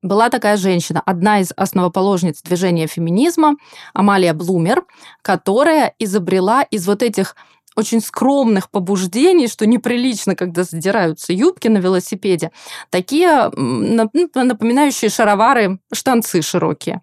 Была 0.00 0.30
такая 0.30 0.56
женщина, 0.56 1.02
одна 1.04 1.40
из 1.40 1.52
основоположниц 1.56 2.40
движения 2.42 2.86
феминизма, 2.86 3.56
Амалия 3.94 4.32
Блумер, 4.32 4.84
которая 5.22 5.92
изобрела 5.98 6.62
из 6.62 6.86
вот 6.86 7.02
этих 7.02 7.34
очень 7.78 8.00
скромных 8.00 8.70
побуждений, 8.70 9.46
что 9.46 9.64
неприлично, 9.64 10.34
когда 10.34 10.64
задираются 10.64 11.32
юбки 11.32 11.68
на 11.68 11.78
велосипеде, 11.78 12.50
такие 12.90 13.50
ну, 13.54 14.10
напоминающие 14.34 15.10
шаровары 15.10 15.78
штанцы 15.92 16.42
широкие. 16.42 17.02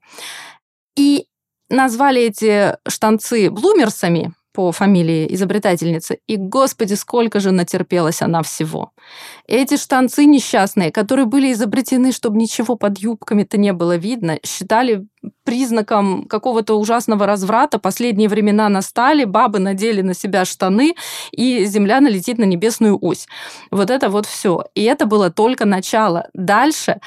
И 0.98 1.27
назвали 1.70 2.24
эти 2.24 2.77
штанцы 2.88 3.50
блумерсами, 3.50 4.34
по 4.56 4.72
фамилии 4.72 5.28
изобретательницы. 5.36 6.20
И, 6.28 6.38
господи, 6.38 6.94
сколько 6.94 7.40
же 7.40 7.52
натерпелась 7.52 8.22
она 8.22 8.42
всего. 8.42 8.92
Эти 9.48 9.76
штанцы 9.78 10.26
несчастные, 10.26 10.92
которые 10.92 11.26
были 11.26 11.52
изобретены, 11.52 12.14
чтобы 12.14 12.38
ничего 12.38 12.78
под 12.78 12.98
юбками-то 12.98 13.58
не 13.58 13.74
было 13.74 13.98
видно, 13.98 14.40
считали 14.46 15.06
признаком 15.44 16.24
какого-то 16.24 16.80
ужасного 16.80 17.26
разврата. 17.26 17.80
Последние 17.80 18.30
времена 18.30 18.70
настали, 18.70 19.26
бабы 19.26 19.60
надели 19.60 20.02
на 20.02 20.14
себя 20.14 20.46
штаны, 20.46 20.96
и 21.32 21.66
земля 21.66 22.00
налетит 22.00 22.38
на 22.38 22.46
небесную 22.46 22.98
ось. 23.02 23.28
Вот 23.72 23.90
это 23.90 24.10
вот 24.10 24.26
все. 24.26 24.64
И 24.74 24.84
это 24.84 25.06
было 25.06 25.30
только 25.30 25.66
начало. 25.66 26.30
Дальше, 26.34 27.02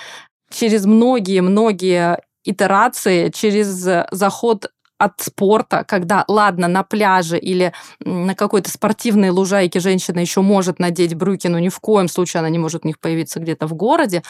через 0.51 0.85
многие-многие 0.85 2.19
итерации, 2.45 3.31
через 3.31 3.69
заход 4.11 4.71
от 4.99 5.21
спорта, 5.21 5.85
когда, 5.85 6.25
ладно, 6.29 6.69
на 6.69 6.83
пляже 6.83 7.39
или 7.39 7.73
на 8.01 8.35
какой-то 8.35 8.71
спортивной 8.71 9.31
лужайке 9.31 9.81
женщина 9.81 10.19
еще 10.19 10.41
может 10.41 10.79
надеть 10.79 11.15
брюки, 11.15 11.47
но 11.47 11.59
ни 11.59 11.69
в 11.69 11.79
коем 11.81 12.09
случае 12.09 12.41
она 12.41 12.51
не 12.51 12.59
может 12.59 12.83
в 12.83 12.85
них 12.85 12.99
появиться 12.99 13.41
где-то 13.41 13.67
в 13.67 13.75
городе, 13.75 14.23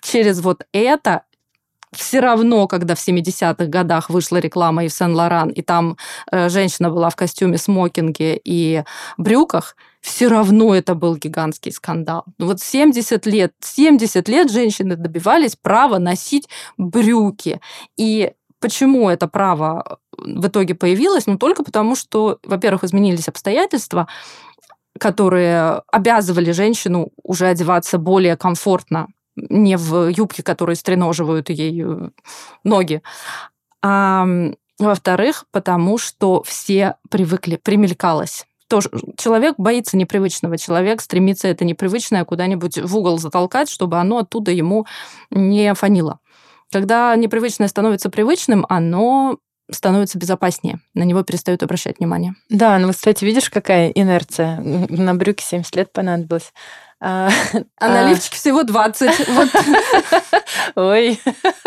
через 0.00 0.40
вот 0.40 0.66
это 0.72 1.22
все 1.92 2.20
равно, 2.20 2.66
когда 2.66 2.94
в 2.94 2.98
70-х 2.98 3.66
годах 3.66 4.10
вышла 4.10 4.36
реклама 4.36 4.84
и 4.84 4.88
в 4.88 4.92
Сен-Лоран, 4.92 5.48
и 5.48 5.62
там 5.62 5.96
э, 6.30 6.48
женщина 6.48 6.90
была 6.90 7.08
в 7.08 7.16
костюме, 7.16 7.56
смокинге 7.56 8.38
и 8.44 8.84
брюках, 9.16 9.74
все 10.00 10.28
равно 10.28 10.74
это 10.74 10.94
был 10.94 11.16
гигантский 11.16 11.72
скандал. 11.72 12.24
Ну 12.38 12.46
вот 12.46 12.60
70 12.60 13.26
лет, 13.26 13.52
70 13.60 14.28
лет 14.28 14.50
женщины 14.50 14.96
добивались 14.96 15.56
права 15.56 15.98
носить 15.98 16.48
брюки. 16.76 17.60
И 17.96 18.32
Почему 18.60 19.08
это 19.08 19.28
право 19.28 19.98
в 20.16 20.46
итоге 20.46 20.74
появилось? 20.74 21.26
Ну, 21.26 21.38
только 21.38 21.62
потому, 21.62 21.94
что, 21.94 22.38
во-первых, 22.44 22.84
изменились 22.84 23.28
обстоятельства, 23.28 24.08
которые 24.98 25.82
обязывали 25.92 26.50
женщину 26.50 27.10
уже 27.22 27.46
одеваться 27.46 27.98
более 27.98 28.36
комфортно, 28.36 29.08
не 29.36 29.76
в 29.76 30.08
юбке, 30.08 30.42
которые 30.42 30.74
стреноживают 30.74 31.50
ей 31.50 31.84
э, 31.84 32.10
ноги. 32.64 33.02
А, 33.82 34.26
во-вторых, 34.80 35.44
потому 35.52 35.98
что 35.98 36.42
все 36.42 36.96
привыкли, 37.08 37.56
примелькалось 37.56 38.48
тоже 38.68 38.90
человек 39.16 39.54
боится 39.58 39.96
непривычного, 39.96 40.58
человек 40.58 41.00
стремится 41.00 41.48
это 41.48 41.64
непривычное 41.64 42.24
куда-нибудь 42.24 42.78
в 42.78 42.96
угол 42.96 43.18
затолкать, 43.18 43.68
чтобы 43.68 43.98
оно 43.98 44.18
оттуда 44.18 44.50
ему 44.50 44.86
не 45.30 45.74
фанило. 45.74 46.20
Когда 46.70 47.14
непривычное 47.16 47.68
становится 47.68 48.10
привычным, 48.10 48.66
оно 48.68 49.38
становится 49.70 50.18
безопаснее, 50.18 50.80
на 50.94 51.02
него 51.02 51.22
перестают 51.22 51.62
обращать 51.62 51.98
внимание. 51.98 52.34
Да, 52.48 52.78
ну, 52.78 52.90
кстати, 52.90 53.24
видишь, 53.24 53.50
какая 53.50 53.90
инерция? 53.90 54.58
На 54.60 55.14
брюки 55.14 55.42
70 55.42 55.76
лет 55.76 55.92
понадобилось. 55.92 56.52
А, 57.00 57.30
а 57.76 57.88
на 57.88 58.06
а. 58.06 58.10
лифчике 58.10 58.34
всего 58.34 58.64
20. 58.64 59.28
Ой, 60.74 61.20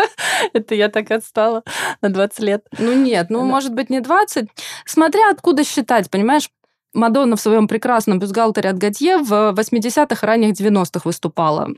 это 0.52 0.74
я 0.74 0.90
так 0.90 1.10
отстала 1.10 1.62
на 2.02 2.10
20 2.10 2.40
лет. 2.40 2.66
Ну 2.78 2.92
нет, 2.92 3.30
ну 3.30 3.42
может 3.46 3.72
быть 3.72 3.88
не 3.88 4.00
20. 4.00 4.50
Смотря 4.84 5.30
откуда 5.30 5.64
считать, 5.64 6.10
понимаешь? 6.10 6.50
Мадонна 6.92 7.36
в 7.36 7.40
своем 7.40 7.66
прекрасном 7.66 8.18
бюстгальтере 8.18 8.68
от 8.68 8.76
Готье 8.76 9.16
в 9.16 9.54
80-х, 9.56 10.26
ранних 10.26 10.52
90-х 10.52 11.00
выступала. 11.06 11.70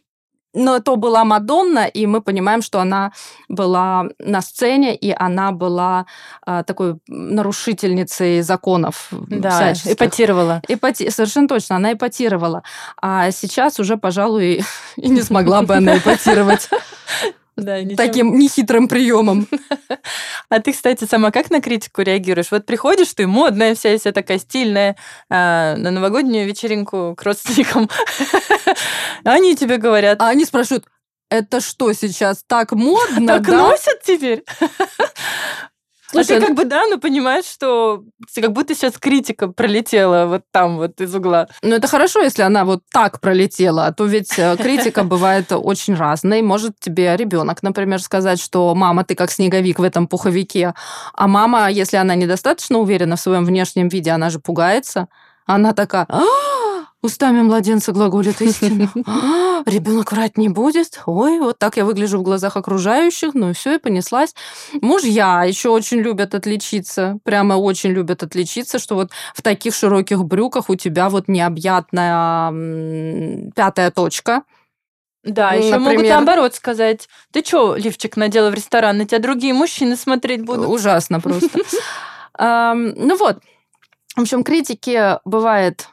Но 0.54 0.80
то 0.80 0.96
была 0.96 1.24
Мадонна, 1.24 1.86
и 1.86 2.06
мы 2.06 2.20
понимаем, 2.20 2.62
что 2.62 2.80
она 2.80 3.12
была 3.48 4.04
на 4.18 4.40
сцене, 4.40 4.94
и 4.94 5.14
она 5.16 5.52
была 5.52 6.06
а, 6.46 6.62
такой 6.62 6.96
нарушительницей 7.08 8.42
законов 8.42 9.08
да, 9.10 9.50
всяческих. 9.50 9.92
эпатировала. 9.92 10.62
Эпати... 10.68 11.10
Совершенно 11.10 11.48
точно, 11.48 11.76
она 11.76 11.92
эпатировала. 11.92 12.62
А 13.02 13.30
сейчас 13.30 13.80
уже, 13.80 13.96
пожалуй, 13.96 14.62
и 14.96 15.08
не 15.08 15.22
смогла 15.22 15.62
бы 15.62 15.74
она 15.74 15.98
эпатировать. 15.98 16.68
Да, 17.56 17.82
ничем... 17.82 17.96
Таким 17.96 18.38
нехитрым 18.38 18.88
приемом. 18.88 19.48
А 20.50 20.60
ты, 20.60 20.72
кстати, 20.72 21.04
сама 21.04 21.30
как 21.30 21.50
на 21.50 21.60
критику 21.60 22.02
реагируешь? 22.02 22.50
Вот 22.50 22.66
приходишь 22.66 23.12
ты 23.14 23.26
модная 23.26 23.74
вся, 23.74 23.96
вся 23.96 24.12
такая 24.12 24.38
стильная, 24.38 24.94
а, 25.30 25.74
на 25.76 25.90
новогоднюю 25.90 26.46
вечеринку 26.46 27.14
к 27.16 27.22
родственникам. 27.22 27.88
Они 29.24 29.56
тебе 29.56 29.78
говорят... 29.78 30.20
А 30.20 30.28
они 30.28 30.44
спрашивают, 30.44 30.84
это 31.30 31.60
что 31.60 31.92
сейчас 31.92 32.44
так 32.46 32.72
модно? 32.72 33.26
Так 33.26 33.46
да? 33.46 33.56
носят 33.56 34.02
теперь? 34.04 34.44
Слушай, 36.14 36.38
а 36.38 36.40
ты 36.40 36.46
как 36.46 36.56
бы, 36.56 36.64
да, 36.64 36.86
но 36.86 36.98
понимаешь, 36.98 37.44
что 37.44 38.04
как 38.34 38.52
будто 38.52 38.74
сейчас 38.74 38.94
критика 38.98 39.48
пролетела 39.48 40.26
вот 40.26 40.42
там 40.50 40.76
вот 40.76 41.00
из 41.00 41.14
угла. 41.14 41.48
Ну, 41.62 41.74
это 41.74 41.86
хорошо, 41.88 42.20
если 42.20 42.42
она 42.42 42.64
вот 42.64 42.82
так 42.92 43.20
пролетела, 43.20 43.86
а 43.86 43.92
то 43.92 44.04
ведь 44.04 44.38
э, 44.38 44.56
критика 44.60 45.04
бывает 45.04 45.52
очень 45.52 45.94
разной. 45.94 46.42
Может 46.42 46.78
тебе 46.80 47.16
ребенок, 47.16 47.62
например, 47.62 48.00
сказать, 48.00 48.40
что 48.40 48.74
мама, 48.74 49.04
ты 49.04 49.14
как 49.14 49.30
снеговик 49.30 49.78
в 49.78 49.82
этом 49.82 50.06
пуховике, 50.06 50.74
а 51.12 51.28
мама, 51.28 51.70
если 51.70 51.96
она 51.96 52.14
недостаточно 52.14 52.78
уверена 52.78 53.16
в 53.16 53.20
своем 53.20 53.44
внешнем 53.44 53.88
виде, 53.88 54.10
она 54.10 54.30
же 54.30 54.38
пугается, 54.38 55.08
она 55.46 55.72
такая, 55.72 56.06
Устами 57.04 57.42
младенца 57.42 57.92
глаголит 57.92 58.40
истину. 58.40 58.88
А, 59.06 59.62
ребенок 59.66 60.10
врать 60.10 60.38
не 60.38 60.48
будет. 60.48 61.02
Ой, 61.04 61.38
вот 61.38 61.58
так 61.58 61.76
я 61.76 61.84
выгляжу 61.84 62.16
в 62.18 62.22
глазах 62.22 62.56
окружающих. 62.56 63.34
Ну 63.34 63.50
и 63.50 63.52
все, 63.52 63.74
и 63.74 63.78
понеслась. 63.78 64.34
Мужья 64.80 65.44
еще 65.44 65.68
очень 65.68 65.98
любят 65.98 66.34
отличиться. 66.34 67.18
Прямо 67.22 67.54
очень 67.54 67.90
любят 67.90 68.22
отличиться, 68.22 68.78
что 68.78 68.94
вот 68.94 69.10
в 69.34 69.42
таких 69.42 69.74
широких 69.74 70.24
брюках 70.24 70.70
у 70.70 70.76
тебя 70.76 71.10
вот 71.10 71.28
необъятная 71.28 72.50
пятая 73.54 73.90
точка. 73.90 74.44
Да, 75.22 75.52
еще 75.52 75.72
Например... 75.76 75.96
могут 75.96 76.08
наоборот 76.08 76.54
сказать, 76.54 77.10
ты 77.32 77.44
что, 77.44 77.76
лифчик 77.76 78.16
надела 78.16 78.50
в 78.50 78.54
ресторан, 78.54 78.96
на 78.96 79.04
тебя 79.04 79.18
другие 79.18 79.52
мужчины 79.52 79.96
смотреть 79.96 80.42
будут. 80.42 80.68
Ужасно 80.68 81.20
просто. 81.20 81.58
Ну 82.36 83.16
вот, 83.16 83.38
в 84.16 84.20
общем, 84.22 84.42
критики 84.42 85.20
бывает 85.24 85.88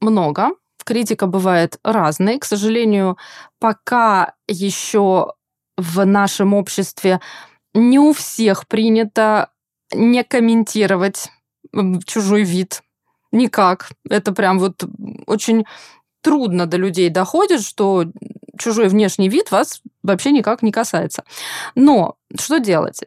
много. 0.00 0.50
Критика 0.84 1.26
бывает 1.26 1.78
разной. 1.84 2.38
К 2.38 2.44
сожалению, 2.44 3.18
пока 3.58 4.34
еще 4.48 5.34
в 5.76 6.04
нашем 6.04 6.54
обществе 6.54 7.20
не 7.74 7.98
у 7.98 8.12
всех 8.12 8.66
принято 8.66 9.50
не 9.92 10.24
комментировать 10.24 11.30
чужой 12.06 12.42
вид. 12.42 12.82
Никак. 13.32 13.90
Это 14.08 14.32
прям 14.32 14.58
вот 14.58 14.84
очень 15.26 15.64
трудно 16.22 16.66
до 16.66 16.76
людей 16.76 17.08
доходит, 17.08 17.62
что 17.62 18.04
чужой 18.58 18.88
внешний 18.88 19.28
вид 19.28 19.50
вас 19.50 19.82
вообще 20.02 20.32
никак 20.32 20.62
не 20.62 20.72
касается. 20.72 21.24
Но 21.74 22.16
что 22.38 22.58
делать? 22.58 23.00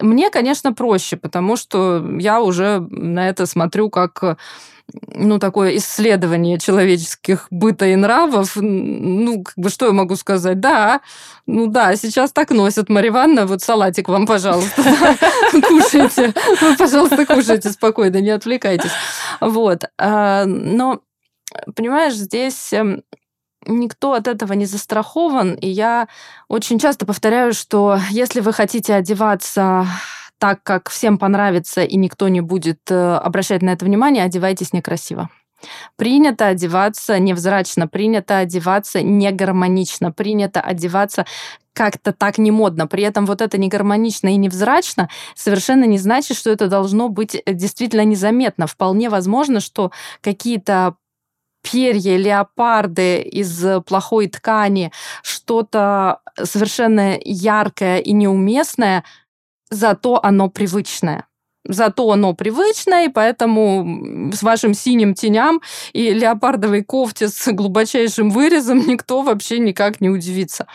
Мне, 0.00 0.30
конечно, 0.30 0.72
проще, 0.72 1.16
потому 1.16 1.56
что 1.56 2.04
я 2.18 2.40
уже 2.40 2.80
на 2.80 3.28
это 3.28 3.46
смотрю 3.46 3.90
как 3.90 4.38
ну, 4.92 5.38
такое 5.38 5.76
исследование 5.76 6.58
человеческих 6.58 7.46
быта 7.50 7.86
и 7.86 7.96
нравов, 7.96 8.56
ну, 8.56 9.42
как 9.42 9.54
бы, 9.56 9.70
что 9.70 9.86
я 9.86 9.92
могу 9.92 10.16
сказать? 10.16 10.60
Да, 10.60 11.00
ну 11.46 11.66
да, 11.66 11.96
сейчас 11.96 12.32
так 12.32 12.50
носят. 12.50 12.88
Марья 12.88 13.10
Ивановна, 13.10 13.46
вот 13.46 13.62
салатик 13.62 14.08
вам, 14.08 14.26
пожалуйста, 14.26 14.82
кушайте. 15.68 16.34
Пожалуйста, 16.78 17.26
кушайте 17.26 17.70
спокойно, 17.70 18.20
не 18.20 18.30
отвлекайтесь. 18.30 18.92
Вот. 19.40 19.84
А, 19.98 20.44
но, 20.44 21.00
понимаешь, 21.74 22.14
здесь 22.14 22.72
эм, 22.72 23.02
никто 23.66 24.12
от 24.12 24.28
этого 24.28 24.52
не 24.52 24.66
застрахован, 24.66 25.54
и 25.54 25.68
я 25.68 26.08
очень 26.48 26.78
часто 26.78 27.06
повторяю, 27.06 27.52
что 27.54 27.98
если 28.10 28.40
вы 28.40 28.52
хотите 28.52 28.94
одеваться 28.94 29.86
так, 30.44 30.62
как 30.62 30.90
всем 30.90 31.16
понравится, 31.16 31.82
и 31.84 31.96
никто 31.96 32.28
не 32.28 32.42
будет 32.42 32.90
э, 32.90 33.14
обращать 33.16 33.62
на 33.62 33.70
это 33.70 33.86
внимание, 33.86 34.24
одевайтесь 34.24 34.74
некрасиво. 34.74 35.30
Принято 35.96 36.48
одеваться 36.48 37.18
невзрачно, 37.18 37.88
принято 37.88 38.36
одеваться 38.36 39.00
негармонично, 39.00 40.12
принято 40.12 40.60
одеваться 40.60 41.24
как-то 41.72 42.12
так 42.12 42.36
не 42.36 42.50
модно. 42.50 42.86
При 42.86 43.02
этом 43.04 43.24
вот 43.24 43.40
это 43.40 43.56
негармонично 43.56 44.34
и 44.34 44.36
невзрачно 44.36 45.08
совершенно 45.34 45.84
не 45.84 45.96
значит, 45.96 46.36
что 46.36 46.50
это 46.50 46.68
должно 46.68 47.08
быть 47.08 47.34
э, 47.34 47.54
действительно 47.54 48.04
незаметно. 48.04 48.66
Вполне 48.66 49.08
возможно, 49.08 49.60
что 49.60 49.92
какие-то 50.20 50.96
перья, 51.62 52.18
леопарды 52.18 53.22
из 53.22 53.64
плохой 53.86 54.28
ткани, 54.28 54.92
что-то 55.22 56.20
совершенно 56.36 57.18
яркое 57.24 58.00
и 58.00 58.12
неуместное– 58.12 59.04
зато 59.70 60.20
оно 60.22 60.48
привычное. 60.48 61.26
Зато 61.66 62.10
оно 62.10 62.34
привычное, 62.34 63.06
и 63.06 63.08
поэтому 63.08 64.30
с 64.34 64.42
вашим 64.42 64.74
синим 64.74 65.14
теням 65.14 65.62
и 65.94 66.12
леопардовой 66.12 66.84
кофте 66.84 67.28
с 67.28 67.50
глубочайшим 67.50 68.30
вырезом 68.30 68.78
никто 68.86 69.22
вообще 69.22 69.58
никак 69.58 70.00
не 70.00 70.10
удивится 70.10 70.66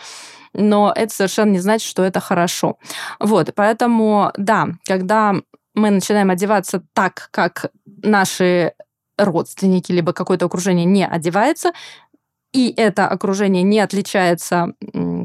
но 0.52 0.92
это 0.94 1.14
совершенно 1.14 1.52
не 1.52 1.60
значит, 1.60 1.88
что 1.88 2.02
это 2.02 2.20
хорошо. 2.20 2.76
Вот, 3.18 3.52
поэтому, 3.54 4.32
да, 4.36 4.66
когда 4.84 5.34
мы 5.74 5.90
начинаем 5.90 6.30
одеваться 6.30 6.82
так, 6.92 7.28
как 7.30 7.70
наши 8.02 8.72
родственники, 9.16 9.92
либо 9.92 10.12
какое-то 10.12 10.46
окружение 10.46 10.86
не 10.86 11.06
одевается, 11.06 11.72
и 12.52 12.72
это 12.76 13.06
окружение 13.06 13.62
не 13.62 13.80
отличается 13.80 14.72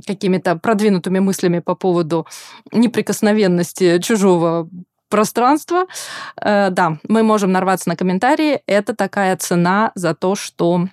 какими-то 0.06 0.56
продвинутыми 0.56 1.20
мыслями 1.20 1.60
по 1.60 1.76
поводу 1.76 2.28
неприкосновенности 2.72 4.00
чужого 4.00 4.70
пространства, 5.10 5.86
э, 6.42 6.70
да, 6.72 6.98
мы 7.08 7.24
можем 7.24 7.52
нарваться 7.52 7.90
на 7.90 7.96
комментарии. 7.96 8.62
Это 8.68 8.96
такая 8.96 9.38
цена 9.38 9.92
за 9.96 10.14
то, 10.14 10.36
что 10.36 10.88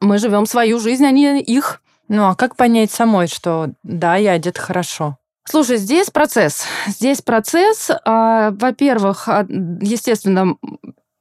мы 0.00 0.18
живем 0.18 0.46
свою 0.46 0.78
жизнь, 0.78 1.06
а 1.06 1.10
не 1.10 1.40
их. 1.40 1.80
Ну 2.08 2.26
а 2.26 2.34
как 2.34 2.56
понять 2.56 2.90
самой, 2.90 3.26
что 3.26 3.70
да, 3.82 4.16
я 4.16 4.32
одет 4.32 4.58
хорошо? 4.58 5.16
Слушай, 5.48 5.76
здесь 5.76 6.10
процесс. 6.10 6.64
Здесь 6.88 7.22
процесс. 7.22 7.90
А, 8.04 8.50
во-первых, 8.50 9.28
а, 9.28 9.46
естественно, 9.80 10.56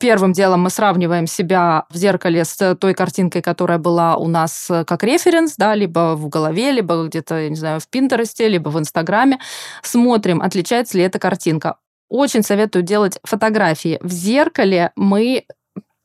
Первым 0.05 0.33
делом 0.33 0.61
мы 0.61 0.69
сравниваем 0.69 1.25
себя 1.25 1.85
в 1.89 1.97
зеркале 1.97 2.45
с 2.45 2.75
той 2.75 2.93
картинкой, 2.93 3.41
которая 3.41 3.79
была 3.79 4.17
у 4.17 4.27
нас 4.27 4.69
э, 4.69 4.85
как 4.85 5.03
референс, 5.03 5.55
да, 5.57 5.73
либо 5.73 6.13
в 6.15 6.29
голове, 6.29 6.71
либо 6.71 7.07
где-то, 7.07 7.39
я 7.39 7.49
не 7.49 7.55
знаю, 7.55 7.79
в 7.79 7.87
Пинтересте, 7.87 8.47
либо 8.47 8.69
в 8.69 8.77
Инстаграме. 8.77 9.39
Смотрим, 9.81 10.43
отличается 10.43 10.99
ли 10.99 11.03
эта 11.03 11.17
картинка. 11.17 11.77
Очень 12.07 12.43
советую 12.43 12.83
делать 12.83 13.17
фотографии. 13.23 13.97
В 13.99 14.11
зеркале 14.11 14.91
мы 14.95 15.45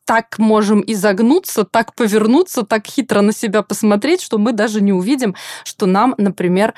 так 0.06 0.38
можем 0.38 0.82
изогнуться, 0.86 1.64
так 1.64 1.94
повернуться, 1.94 2.62
так 2.62 2.86
хитро 2.86 3.20
на 3.20 3.34
себя 3.34 3.60
посмотреть, 3.62 4.22
что 4.22 4.38
мы 4.38 4.52
даже 4.52 4.80
не 4.80 4.94
увидим, 4.94 5.34
что 5.62 5.84
нам, 5.84 6.14
например, 6.16 6.72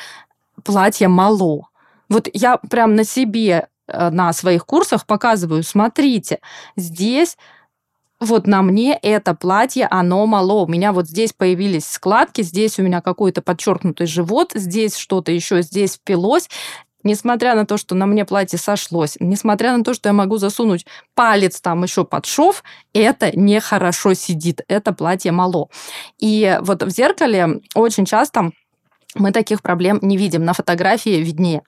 платье 0.65 1.07
мало. 1.07 1.69
Вот 2.09 2.29
я 2.33 2.57
прям 2.57 2.97
на 2.97 3.05
себе 3.05 3.69
на 3.89 4.33
своих 4.33 4.65
курсах 4.67 5.07
показываю, 5.07 5.63
смотрите, 5.63 6.41
здесь 6.77 7.37
вот 8.23 8.47
на 8.47 8.63
мне 8.63 8.97
это 9.03 9.35
платье, 9.35 9.87
оно 9.91 10.25
мало. 10.27 10.63
У 10.63 10.69
меня 10.69 10.93
вот 10.93 11.09
здесь 11.09 11.33
появились 11.33 11.87
складки, 11.87 12.43
здесь 12.43 12.79
у 12.79 12.83
меня 12.83 13.01
какой-то 13.01 13.43
подчеркнутый 13.43 14.07
живот, 14.07 14.53
здесь 14.55 14.97
что-то 14.97 15.33
еще, 15.33 15.61
здесь 15.63 15.95
впилось. 15.95 16.49
Несмотря 17.03 17.57
на 17.57 17.67
то, 17.67 17.77
что 17.77 17.97
на 17.97 18.07
мне 18.07 18.25
платье 18.25 18.61
сошлось, 18.61 19.17
несмотря 19.19 19.77
на 19.77 19.83
то, 19.83 19.93
что 19.93 20.09
я 20.09 20.13
могу 20.13 20.37
засунуть 20.37 20.87
палец 21.17 21.61
там 21.61 21.83
еще 21.83 22.05
под 22.05 22.27
шов, 22.27 22.63
это 22.95 23.37
нехорошо 23.37 24.15
сидит, 24.15 24.61
это 24.69 24.93
платье 24.93 25.33
мало. 25.33 25.69
И 26.21 26.59
вот 26.63 26.85
в 26.85 26.91
зеркале 26.91 27.61
очень 27.75 28.05
часто 28.05 28.53
мы 29.17 29.33
таких 29.33 29.63
проблем 29.63 29.99
не 30.01 30.17
видим, 30.17 30.45
на 30.45 30.53
фотографии 30.53 31.21
виднее. 31.21 31.63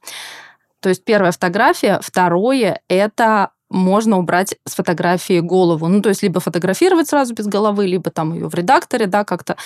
То 0.84 0.90
есть 0.90 1.02
первая 1.02 1.32
фотография. 1.32 1.98
Второе– 2.02 2.82
это 2.88 3.52
можно 3.70 4.18
убрать 4.18 4.54
с 4.68 4.74
фотографии 4.74 5.40
голову. 5.40 5.88
Ну, 5.88 6.02
то 6.02 6.10
есть 6.10 6.22
либо 6.22 6.40
фотографировать 6.40 7.08
сразу 7.08 7.32
без 7.32 7.46
головы, 7.46 7.86
либо 7.86 8.10
там 8.10 8.34
ее 8.34 8.50
в 8.50 8.54
редакторе, 8.54 9.06
да, 9.06 9.24
как-то, 9.24 9.56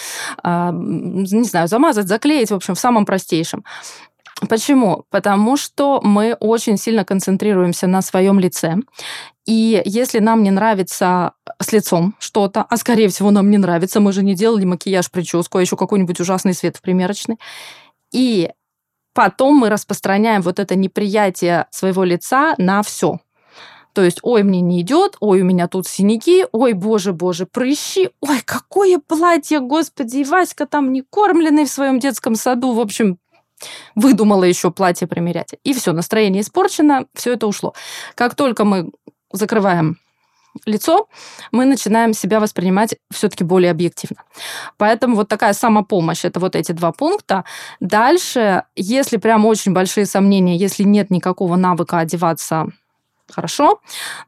э, 0.45 0.71
не 0.73 1.43
знаю, 1.43 1.67
замазать, 1.67 2.07
заклеить, 2.07 2.53
в 2.53 2.55
общем, 2.55 2.77
в 2.77 2.79
самом 2.79 3.05
простейшем. 3.05 3.65
Почему? 4.49 5.07
Потому 5.11 5.57
что 5.57 6.01
мы 6.05 6.37
очень 6.39 6.79
сильно 6.79 7.05
концентрируемся 7.05 7.89
на 7.89 8.01
своем 8.01 8.39
лице. 8.39 8.77
И 9.45 9.83
если 9.85 10.21
нам 10.21 10.45
не 10.45 10.53
нравится 10.53 11.33
с 11.61 11.73
лицом 11.73 12.15
что-то, 12.21 12.63
а 12.63 12.77
скорее 12.77 13.09
всего 13.09 13.33
нам 13.33 13.51
не 13.51 13.59
нравится, 13.59 13.99
мы 13.99 14.13
же 14.13 14.23
не 14.23 14.37
делали 14.37 14.65
макияж, 14.65 15.11
прическу, 15.11 15.59
а 15.59 15.61
еще 15.61 15.77
какой-нибудь 15.77 16.21
ужасный 16.21 16.55
свет 16.55 16.77
в 16.77 16.81
примерочной, 16.81 17.39
и 18.13 18.51
потом 19.19 19.57
мы 19.57 19.69
распространяем 19.69 20.43
вот 20.43 20.61
это 20.61 20.77
неприятие 20.77 21.67
своего 21.73 22.05
лица 22.05 22.55
на 22.57 22.85
все. 22.85 23.19
То 23.93 24.05
есть, 24.05 24.21
ой, 24.23 24.45
мне 24.45 24.61
не 24.61 24.81
идет, 24.81 25.17
ой, 25.19 25.41
у 25.41 25.45
меня 25.45 25.67
тут 25.67 25.89
синяки, 25.89 26.47
ой, 26.53 26.73
боже, 26.73 27.13
боже, 27.13 27.45
прыщи, 27.45 28.11
ой, 28.21 28.41
какое 28.45 29.01
платье, 29.01 29.59
господи, 29.59 30.19
и 30.19 30.25
Васька 30.25 30.67
там 30.67 30.93
не 30.93 31.03
кормленный 31.03 31.65
в 31.65 31.69
своем 31.69 31.99
детском 31.99 32.37
саду, 32.37 32.75
в 32.75 32.81
общем, 32.81 33.19
выдумала 33.97 34.45
еще 34.45 34.71
платье 34.71 35.09
примерять. 35.09 35.53
И 35.65 35.73
все, 35.73 35.91
настроение 35.91 36.43
испорчено, 36.43 37.07
все 37.13 37.33
это 37.33 37.49
ушло. 37.49 37.75
Как 38.15 38.37
только 38.37 38.65
мы 38.65 38.93
закрываем 39.33 39.99
лицо, 40.67 41.09
мы 41.53 41.65
начинаем 41.65 42.13
себя 42.15 42.41
воспринимать 42.41 42.97
все-таки 43.11 43.45
более 43.45 43.71
объективно. 43.71 44.23
Поэтому 44.77 45.17
вот 45.17 45.29
такая 45.29 45.53
самопомощь, 45.53 46.25
это 46.25 46.41
вот 46.41 46.57
эти 46.57 46.73
два 46.73 46.93
пункта. 46.93 47.45
Дальше, 47.81 48.65
если 48.77 49.17
прям 49.17 49.47
очень 49.47 49.73
большие 49.73 50.07
сомнения, 50.07 50.57
если 50.57 50.83
нет 50.85 51.11
никакого 51.11 51.57
навыка 51.57 51.99
одеваться 51.99 52.67
хорошо, 53.31 53.81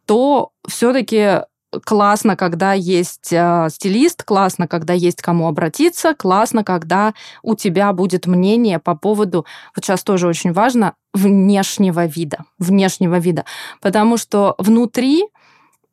то 0.06 0.50
все-таки 0.66 1.40
классно, 1.84 2.36
когда 2.36 2.72
есть 2.72 3.32
э, 3.32 3.68
стилист, 3.70 4.24
классно, 4.24 4.66
когда 4.66 4.92
есть 4.92 5.22
кому 5.22 5.46
обратиться, 5.46 6.14
классно, 6.14 6.64
когда 6.64 7.14
у 7.42 7.54
тебя 7.54 7.92
будет 7.92 8.26
мнение 8.26 8.78
по 8.78 8.96
поводу, 8.96 9.46
вот 9.76 9.84
сейчас 9.84 10.02
тоже 10.02 10.26
очень 10.26 10.52
важно, 10.52 10.94
внешнего 11.14 12.06
вида, 12.06 12.38
внешнего 12.58 13.18
вида, 13.18 13.44
потому 13.80 14.16
что 14.16 14.54
внутри 14.58 15.24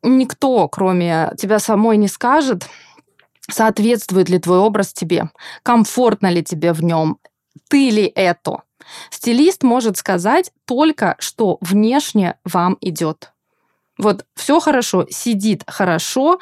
никто, 0.02 0.68
кроме 0.68 1.32
тебя 1.38 1.58
самой, 1.58 1.96
не 1.96 2.08
скажет, 2.08 2.68
соответствует 3.50 4.28
ли 4.28 4.38
твой 4.38 4.58
образ 4.58 4.92
тебе, 4.92 5.30
комфортно 5.62 6.28
ли 6.28 6.42
тебе 6.42 6.72
в 6.72 6.82
нем, 6.82 7.18
ты 7.68 7.90
ли 7.90 8.12
это. 8.14 8.62
Стилист 9.10 9.62
может 9.62 9.96
сказать 9.96 10.52
только, 10.64 11.16
что 11.18 11.58
внешне 11.60 12.38
вам 12.44 12.78
идет. 12.80 13.32
Вот 13.98 14.24
все 14.34 14.60
хорошо, 14.60 15.06
сидит 15.10 15.64
хорошо, 15.66 16.38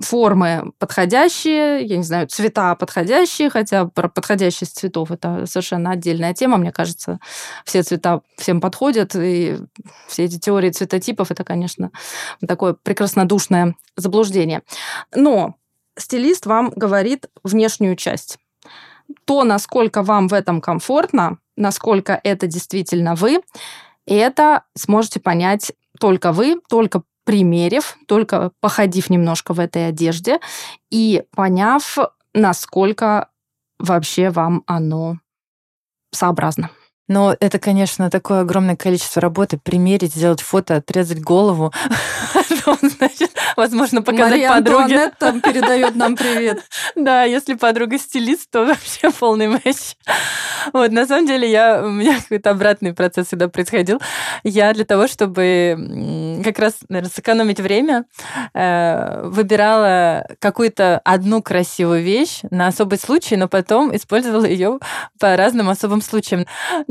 формы 0.00 0.72
подходящие, 0.78 1.84
я 1.84 1.96
не 1.96 2.02
знаю, 2.02 2.28
цвета 2.28 2.74
подходящие, 2.74 3.48
хотя 3.48 3.86
про 3.86 4.08
подходящесть 4.08 4.76
цветов 4.76 5.10
это 5.10 5.46
совершенно 5.46 5.90
отдельная 5.90 6.34
тема. 6.34 6.58
Мне 6.58 6.72
кажется, 6.72 7.18
все 7.64 7.82
цвета 7.82 8.20
всем 8.36 8.60
подходят, 8.60 9.14
и 9.16 9.56
все 10.06 10.24
эти 10.24 10.38
теории 10.38 10.70
цветотипов 10.70 11.30
это, 11.30 11.44
конечно, 11.44 11.90
такое 12.46 12.74
прекраснодушное 12.74 13.74
заблуждение. 13.96 14.62
Но 15.14 15.54
стилист 15.98 16.46
вам 16.46 16.72
говорит 16.76 17.26
внешнюю 17.42 17.96
часть. 17.96 18.38
То, 19.24 19.44
насколько 19.44 20.02
вам 20.02 20.28
в 20.28 20.34
этом 20.34 20.60
комфортно, 20.60 21.38
насколько 21.56 22.20
это 22.22 22.46
действительно 22.46 23.14
вы, 23.14 23.40
это 24.04 24.64
сможете 24.74 25.20
понять 25.20 25.72
только 25.98 26.32
вы, 26.32 26.60
только 26.68 27.02
примерив, 27.26 27.98
только 28.06 28.52
походив 28.60 29.10
немножко 29.10 29.52
в 29.52 29.60
этой 29.60 29.88
одежде 29.88 30.38
и 30.90 31.24
поняв, 31.32 31.98
насколько 32.32 33.28
вообще 33.78 34.30
вам 34.30 34.62
оно 34.66 35.18
сообразно. 36.12 36.70
Но 37.08 37.36
это, 37.38 37.58
конечно, 37.58 38.10
такое 38.10 38.40
огромное 38.40 38.76
количество 38.76 39.22
работы. 39.22 39.58
Примерить, 39.58 40.14
сделать 40.14 40.40
фото, 40.40 40.76
отрезать 40.76 41.20
голову. 41.20 41.72
Значит, 42.82 43.30
возможно, 43.56 44.02
показать 44.02 44.32
Мария 44.32 44.50
подруге. 44.50 45.12
там 45.18 45.40
передает 45.40 45.94
нам 45.94 46.16
привет. 46.16 46.62
Да, 46.94 47.24
если 47.24 47.54
подруга 47.54 47.98
стилист, 47.98 48.50
то 48.50 48.64
вообще 48.64 49.10
полный 49.10 49.48
матч. 49.48 49.96
Вот, 50.72 50.90
на 50.90 51.06
самом 51.06 51.26
деле, 51.26 51.50
я, 51.50 51.82
у 51.84 51.90
меня 51.90 52.18
какой-то 52.20 52.50
обратный 52.50 52.92
процесс 52.92 53.28
всегда 53.28 53.48
происходил. 53.48 54.00
Я 54.42 54.72
для 54.74 54.84
того, 54.84 55.06
чтобы 55.06 56.40
как 56.44 56.58
раз, 56.58 56.74
наверное, 56.88 57.10
сэкономить 57.10 57.60
время, 57.60 58.04
э, 58.54 59.22
выбирала 59.24 60.26
какую-то 60.40 61.00
одну 61.04 61.42
красивую 61.42 62.02
вещь 62.02 62.40
на 62.50 62.68
особый 62.68 62.98
случай, 62.98 63.36
но 63.36 63.48
потом 63.48 63.94
использовала 63.94 64.44
ее 64.44 64.78
по 65.18 65.36
разным 65.36 65.68
особым 65.68 66.02
случаям. 66.02 66.46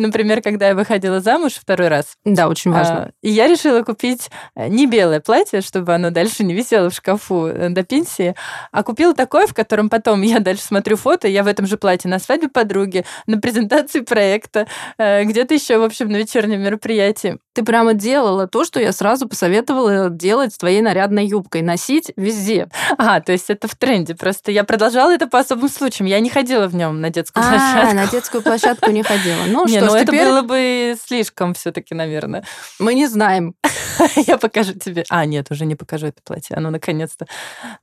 Например, 0.06 0.41
когда 0.41 0.70
я 0.70 0.76
выходила 0.76 1.20
замуж 1.20 1.54
второй 1.54 1.88
раз. 1.88 2.18
Да, 2.26 2.48
очень 2.48 2.72
важно. 2.72 3.06
А, 3.06 3.12
и 3.22 3.30
я 3.30 3.48
решила 3.48 3.82
купить 3.84 4.30
э, 4.56 4.68
не 4.68 4.88
белое 4.88 5.20
платье, 5.20 5.62
чтобы 5.62 5.94
оно 5.94 6.12
дальше 6.12 6.44
не 6.44 6.54
висело 6.54 6.89
в 6.89 6.94
шкафу 6.94 7.48
э, 7.48 7.70
до 7.70 7.84
пенсии, 7.84 8.36
а 8.72 8.84
купила 8.84 9.13
такое, 9.13 9.48
в 9.48 9.54
котором 9.54 9.89
потом 9.89 10.22
я 10.22 10.39
дальше 10.39 10.63
смотрю 10.63 10.98
фото, 10.98 11.28
я 11.28 11.44
в 11.44 11.48
этом 11.48 11.65
же 11.68 11.78
платье 11.78 12.10
на 12.10 12.20
свадьбе 12.20 12.50
подруги, 12.50 13.06
на 13.28 13.39
презентации 13.39 14.02
проекта, 14.02 14.68
э, 14.98 15.24
где-то 15.24 15.54
еще, 15.54 15.78
в 15.78 15.84
общем, 15.84 16.10
на 16.10 16.18
вечернем 16.18 16.62
мероприятии. 16.62 17.39
Ты 17.56 17.63
прямо 17.63 17.94
делала 17.94 18.48
то, 18.48 18.65
что 18.65 18.82
я 18.82 18.91
сразу 18.91 19.30
посоветовала 19.30 20.10
делать 20.10 20.54
с 20.54 20.58
твоей 20.58 20.82
нарядной 20.82 21.26
юбкой, 21.26 21.62
носить 21.62 22.12
везде. 22.18 22.68
А, 22.98 23.20
то 23.20 23.32
есть 23.32 23.50
это 23.50 23.68
в 23.68 23.76
тренде. 23.76 24.15
Просто 24.15 24.52
я 24.52 24.63
продолжала 24.63 25.13
это 25.13 25.28
по 25.28 25.39
особым 25.39 25.70
случаям. 25.70 26.08
Я 26.08 26.20
не 26.20 26.30
ходила 26.30 26.68
в 26.68 26.76
нем 26.76 27.02
на 27.02 27.10
детскую 27.10 27.46
а, 27.46 27.50
площадку. 27.50 27.96
на 27.96 28.08
детскую 28.08 28.44
площадку 28.44 28.91
не 28.91 29.04
ходила. 29.04 29.44
Ну 29.48 29.65
не, 29.68 29.78
что 29.78 29.86
ну 29.88 29.96
это 29.96 30.12
теперь... 30.12 30.28
было 30.28 30.41
бы 30.41 30.96
слишком 31.06 31.54
все-таки, 31.54 31.94
наверное. 31.94 32.44
Мы 32.80 32.94
не 32.94 33.08
знаем. 33.08 33.56
Я 34.15 34.38
покажу 34.38 34.74
тебе. 34.74 35.04
А, 35.10 35.26
нет, 35.26 35.48
уже 35.52 35.65
не 35.65 35.76
покажу 35.76 36.08
это 36.08 36.22
платье. 36.24 36.56
Оно 36.56 36.70
наконец-то, 36.70 37.28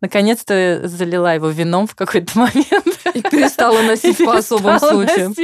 наконец-то 0.00 0.82
залила 0.84 1.34
его 1.34 1.48
вином 1.48 1.86
в 1.86 1.94
какой-то 1.94 2.38
момент. 2.38 2.66
И 3.14 3.22
перестала 3.22 3.80
носить 3.82 4.18
по 4.18 4.36
особым 4.36 4.78
случаям. 4.78 5.34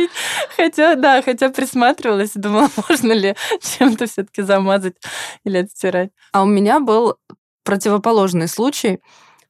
Хотя, 0.57 0.95
да, 0.95 1.23
хотя 1.23 1.51
присматривалась 1.51 2.33
и 2.35 2.38
думала, 2.38 2.71
можно 2.88 3.12
ли 3.12 3.35
чем-то 3.61 4.07
все-таки 4.18 4.42
замазать 4.42 4.96
или 5.44 5.59
отстирать. 5.59 6.11
А 6.33 6.42
у 6.42 6.46
меня 6.46 6.81
был 6.81 7.16
противоположный 7.64 8.48
случай. 8.48 9.00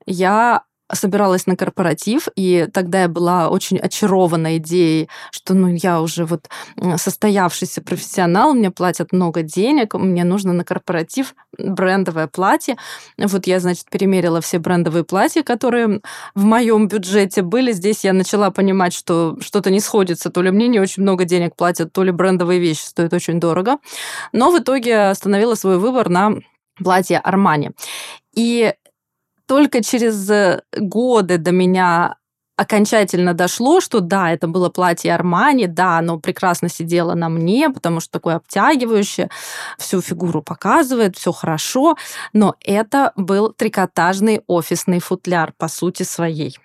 Я 0.06 0.64
собиралась 0.92 1.46
на 1.46 1.56
корпоратив, 1.56 2.28
и 2.36 2.66
тогда 2.72 3.02
я 3.02 3.08
была 3.08 3.48
очень 3.48 3.78
очарована 3.78 4.56
идеей, 4.58 5.08
что 5.30 5.54
ну 5.54 5.68
я 5.68 6.00
уже 6.00 6.24
вот 6.24 6.48
состоявшийся 6.96 7.82
профессионал, 7.82 8.54
мне 8.54 8.70
платят 8.70 9.12
много 9.12 9.42
денег, 9.42 9.94
мне 9.94 10.24
нужно 10.24 10.52
на 10.52 10.64
корпоратив 10.64 11.34
брендовое 11.58 12.26
платье. 12.26 12.76
Вот 13.18 13.46
я, 13.46 13.60
значит, 13.60 13.86
перемерила 13.90 14.40
все 14.40 14.58
брендовые 14.58 15.04
платья, 15.04 15.42
которые 15.42 16.00
в 16.34 16.44
моем 16.44 16.88
бюджете 16.88 17.42
были. 17.42 17.72
Здесь 17.72 18.04
я 18.04 18.12
начала 18.12 18.50
понимать, 18.50 18.94
что 18.94 19.36
что-то 19.40 19.70
не 19.70 19.80
сходится. 19.80 20.30
То 20.30 20.42
ли 20.42 20.50
мне 20.50 20.68
не 20.68 20.80
очень 20.80 21.02
много 21.02 21.24
денег 21.24 21.56
платят, 21.56 21.92
то 21.92 22.02
ли 22.02 22.12
брендовые 22.12 22.60
вещи 22.60 22.82
стоят 22.82 23.12
очень 23.12 23.40
дорого. 23.40 23.78
Но 24.32 24.50
в 24.50 24.58
итоге 24.58 25.08
остановила 25.08 25.54
свой 25.54 25.78
выбор 25.78 26.08
на 26.08 26.34
платье 26.82 27.18
Армани. 27.18 27.72
И 28.34 28.72
только 29.48 29.82
через 29.82 30.30
э, 30.30 30.62
годы 30.76 31.38
до 31.38 31.50
меня 31.50 32.16
окончательно 32.56 33.34
дошло, 33.34 33.80
что 33.80 34.00
да, 34.00 34.32
это 34.32 34.48
было 34.48 34.68
платье 34.68 35.14
Армани, 35.14 35.66
да, 35.66 35.98
оно 35.98 36.18
прекрасно 36.18 36.68
сидело 36.68 37.14
на 37.14 37.28
мне, 37.28 37.70
потому 37.70 38.00
что 38.00 38.10
такое 38.10 38.34
обтягивающее, 38.36 39.30
всю 39.78 40.00
фигуру 40.00 40.42
показывает, 40.42 41.16
все 41.16 41.32
хорошо, 41.32 41.96
но 42.32 42.56
это 42.64 43.12
был 43.16 43.52
трикотажный 43.52 44.42
офисный 44.48 44.98
футляр 44.98 45.54
по 45.56 45.68
сути 45.68 46.02
своей. 46.02 46.58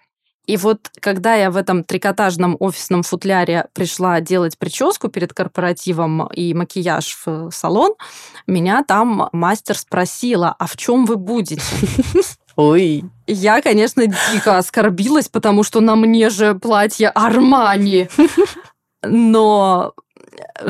И 0.45 0.57
вот 0.57 0.89
когда 0.99 1.35
я 1.35 1.51
в 1.51 1.57
этом 1.57 1.85
трикотажном 1.85 2.57
офисном 2.59 3.03
футляре 3.03 3.67
пришла 3.73 4.19
делать 4.19 4.57
прическу 4.57 5.07
перед 5.07 5.33
корпоративом 5.33 6.27
и 6.27 6.53
макияж 6.53 7.17
в 7.25 7.51
салон, 7.51 7.93
меня 8.45 8.83
там 8.83 9.29
мастер 9.31 9.77
спросила, 9.77 10.53
а 10.59 10.67
в 10.67 10.75
чем 10.75 11.05
вы 11.05 11.15
будете? 11.15 11.61
Ой. 12.55 13.03
Я, 13.27 13.61
конечно, 13.61 14.05
дико 14.05 14.57
оскорбилась, 14.57 15.29
потому 15.29 15.63
что 15.63 15.79
на 15.81 15.95
мне 15.95 16.29
же 16.29 16.55
платье 16.55 17.09
Армани. 17.09 18.09
Но 19.01 19.93
э, 20.59 20.69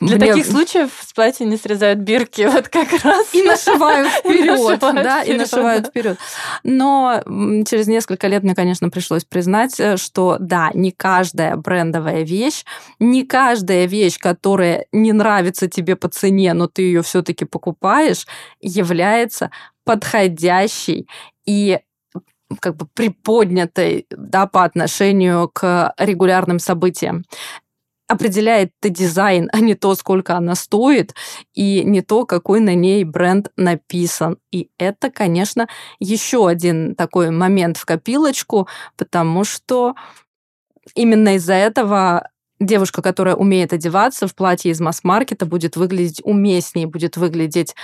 для 0.00 0.16
Мне... 0.16 0.28
таких 0.28 0.46
случаев 0.46 0.90
с 0.98 1.12
платья 1.12 1.44
не 1.44 1.58
срезают 1.58 1.98
бирки, 1.98 2.48
вот 2.50 2.68
как 2.68 2.90
раз. 3.04 3.34
И 3.34 3.42
нашивают 3.42 4.08
вперед, 4.18 4.80
да, 4.80 5.22
и 5.22 5.36
нашивают 5.36 5.88
вперед. 5.88 6.18
Но 6.64 7.22
через 7.68 7.86
несколько 7.86 8.26
лет 8.26 8.42
мне, 8.42 8.54
конечно, 8.54 8.88
пришлось 8.88 9.24
признать, 9.24 9.78
э, 9.78 9.98
что 9.98 10.38
да, 10.40 10.70
не 10.72 10.90
каждая 10.90 11.56
брендовая 11.56 12.22
вещь, 12.22 12.64
не 12.98 13.24
каждая 13.26 13.84
вещь, 13.84 14.18
которая 14.18 14.86
не 14.90 15.12
нравится 15.12 15.68
тебе 15.68 15.96
по 15.96 16.08
цене, 16.08 16.54
но 16.54 16.66
ты 16.66 16.82
ее 16.82 17.02
все-таки 17.02 17.44
покупаешь, 17.44 18.26
является 18.60 19.50
подходящей 19.90 21.08
и 21.46 21.80
как 22.60 22.76
бы 22.76 22.86
приподнятой 22.94 24.06
да, 24.10 24.46
по 24.46 24.62
отношению 24.62 25.50
к 25.52 25.92
регулярным 25.98 26.60
событиям 26.60 27.24
определяет 28.06 28.70
ты 28.78 28.90
дизайн, 28.90 29.48
а 29.52 29.58
не 29.58 29.74
то, 29.74 29.96
сколько 29.96 30.36
она 30.36 30.54
стоит, 30.54 31.14
и 31.54 31.82
не 31.82 32.02
то, 32.02 32.24
какой 32.24 32.60
на 32.60 32.76
ней 32.76 33.02
бренд 33.02 33.50
написан. 33.56 34.38
И 34.52 34.70
это, 34.78 35.10
конечно, 35.10 35.66
еще 35.98 36.46
один 36.46 36.94
такой 36.94 37.30
момент 37.32 37.76
в 37.76 37.84
копилочку, 37.84 38.68
потому 38.96 39.42
что 39.42 39.96
именно 40.94 41.34
из-за 41.34 41.54
этого 41.54 42.30
девушка, 42.60 43.02
которая 43.02 43.34
умеет 43.34 43.72
одеваться 43.72 44.28
в 44.28 44.34
платье 44.34 44.70
из 44.70 44.80
масс-маркета, 44.80 45.46
будет 45.46 45.76
выглядеть 45.76 46.20
уместнее, 46.22 46.86
будет 46.86 47.16
выглядеть 47.16 47.74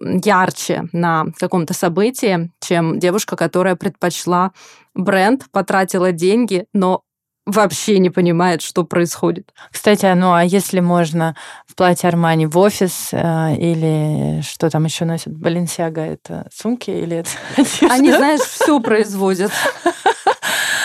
ярче 0.00 0.88
на 0.92 1.26
каком-то 1.38 1.74
событии, 1.74 2.50
чем 2.60 2.98
девушка, 2.98 3.36
которая 3.36 3.76
предпочла 3.76 4.52
бренд, 4.94 5.46
потратила 5.52 6.12
деньги, 6.12 6.66
но 6.72 7.02
вообще 7.44 7.98
не 7.98 8.10
понимает, 8.10 8.62
что 8.62 8.84
происходит. 8.84 9.52
Кстати, 9.70 10.06
ну 10.14 10.32
а 10.32 10.44
если 10.44 10.80
можно 10.80 11.36
в 11.66 11.74
платье 11.74 12.08
Армани 12.08 12.46
в 12.46 12.56
офис 12.56 13.08
э, 13.12 13.56
или 13.56 14.42
что 14.42 14.70
там 14.70 14.84
еще 14.84 15.04
носят? 15.04 15.36
Баленсиага 15.36 16.02
это 16.02 16.48
сумки 16.54 16.90
или 16.90 17.18
это 17.18 17.30
Они, 17.90 18.12
знаешь, 18.12 18.42
все 18.42 18.78
производят. 18.80 19.50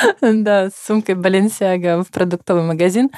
да, 0.22 0.70
с 0.70 0.86
сумкой 0.86 1.16
Баленсиага 1.16 2.04
в 2.04 2.10
продуктовый 2.10 2.64
магазин, 2.64 3.10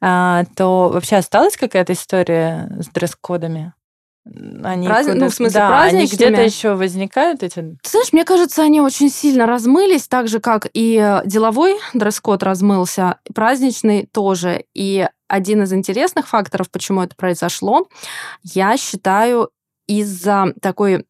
а, 0.00 0.44
то 0.56 0.90
вообще 0.92 1.16
осталась 1.16 1.56
какая-то 1.56 1.92
история 1.92 2.70
с 2.80 2.88
дресс-кодами? 2.88 3.72
Они 4.62 4.86
Празд... 4.86 5.14
ну, 5.14 5.28
в 5.30 5.34
смысле, 5.34 5.58
да, 5.60 5.82
они 5.82 6.06
где-то 6.06 6.42
еще 6.42 6.74
возникают 6.74 7.42
эти. 7.42 7.54
Ты 7.54 7.90
знаешь, 7.90 8.12
мне 8.12 8.24
кажется, 8.24 8.62
они 8.62 8.80
очень 8.80 9.10
сильно 9.10 9.46
размылись, 9.46 10.06
так 10.06 10.28
же 10.28 10.38
как 10.38 10.66
и 10.74 11.22
деловой 11.24 11.76
дресс-код 11.94 12.42
размылся, 12.42 13.20
праздничный 13.34 14.06
тоже. 14.12 14.64
И 14.74 15.08
один 15.28 15.62
из 15.62 15.72
интересных 15.72 16.28
факторов, 16.28 16.70
почему 16.70 17.02
это 17.02 17.14
произошло, 17.16 17.88
я 18.42 18.76
считаю 18.76 19.50
из-за 19.86 20.52
такой 20.60 21.06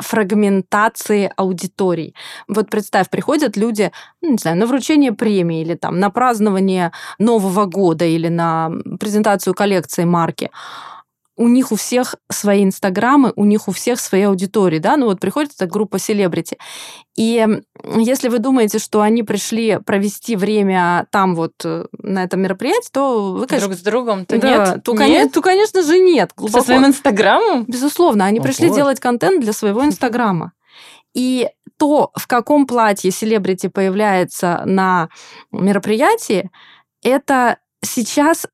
фрагментации 0.00 1.32
аудиторий. 1.36 2.14
Вот 2.48 2.70
представь, 2.70 3.10
приходят 3.10 3.56
люди, 3.56 3.90
ну, 4.20 4.32
не 4.32 4.38
знаю, 4.38 4.56
на 4.56 4.66
вручение 4.66 5.12
премии 5.12 5.62
или 5.62 5.74
там 5.74 5.98
на 5.98 6.10
празднование 6.10 6.92
Нового 7.18 7.66
года 7.66 8.04
или 8.04 8.28
на 8.28 8.70
презентацию 8.98 9.54
коллекции 9.54 10.04
марки 10.04 10.50
у 11.40 11.48
них 11.48 11.72
у 11.72 11.76
всех 11.76 12.16
свои 12.30 12.62
инстаграмы, 12.62 13.32
у 13.34 13.46
них 13.46 13.66
у 13.66 13.72
всех 13.72 13.98
свои 13.98 14.22
аудитории, 14.24 14.78
да, 14.78 14.98
ну 14.98 15.06
вот 15.06 15.20
приходит 15.20 15.52
эта 15.56 15.64
группа 15.64 15.98
селебрити. 15.98 16.58
И 17.16 17.46
если 17.96 18.28
вы 18.28 18.40
думаете, 18.40 18.78
что 18.78 19.00
они 19.00 19.22
пришли 19.22 19.78
провести 19.78 20.36
время 20.36 21.06
там 21.10 21.34
вот 21.34 21.54
э, 21.64 21.86
на 21.92 22.24
этом 22.24 22.42
мероприятии, 22.42 22.90
то 22.92 23.32
вы, 23.32 23.46
конечно... 23.46 23.68
Друг 23.68 23.78
с 23.78 23.82
другом, 23.82 24.26
то 24.26 24.38
да, 24.38 24.48
нет? 24.48 24.84
То, 24.84 24.92
нет? 24.92 25.00
Конечно, 25.00 25.30
то, 25.30 25.40
конечно 25.40 25.82
же, 25.82 25.98
нет. 25.98 26.32
Глубоко. 26.36 26.60
Со 26.60 26.66
своим 26.66 26.84
инстаграмом? 26.84 27.64
Безусловно, 27.66 28.26
они 28.26 28.38
О, 28.38 28.42
пришли 28.42 28.68
боже. 28.68 28.80
делать 28.80 29.00
контент 29.00 29.40
для 29.40 29.54
своего 29.54 29.82
инстаграма. 29.82 30.52
И 31.14 31.48
то, 31.78 32.10
в 32.14 32.26
каком 32.26 32.66
платье 32.66 33.10
селебрити 33.10 33.68
появляется 33.68 34.62
на 34.66 35.08
мероприятии, 35.52 36.50
это 37.02 37.56
сейчас 37.82 38.46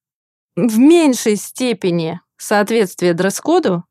в 0.55 0.79
меньшей 0.79 1.35
степени 1.35 2.20
соответствие 2.37 3.14
дресс-коду 3.14 3.85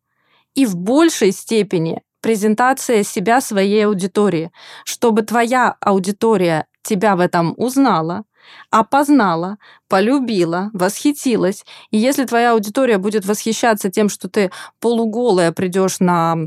и 0.53 0.65
в 0.65 0.75
большей 0.75 1.31
степени 1.31 2.01
презентация 2.21 3.03
себя 3.03 3.41
своей 3.41 3.85
аудитории, 3.85 4.51
чтобы 4.83 5.21
твоя 5.21 5.75
аудитория 5.79 6.65
тебя 6.81 7.15
в 7.15 7.19
этом 7.19 7.53
узнала, 7.57 8.23
опознала, 8.69 9.57
полюбила, 9.87 10.69
восхитилась. 10.73 11.65
И 11.91 11.97
если 11.97 12.25
твоя 12.25 12.53
аудитория 12.53 12.97
будет 12.97 13.25
восхищаться 13.25 13.91
тем, 13.91 14.09
что 14.09 14.29
ты 14.29 14.51
полуголая 14.79 15.51
придешь 15.51 15.99
на, 15.99 16.37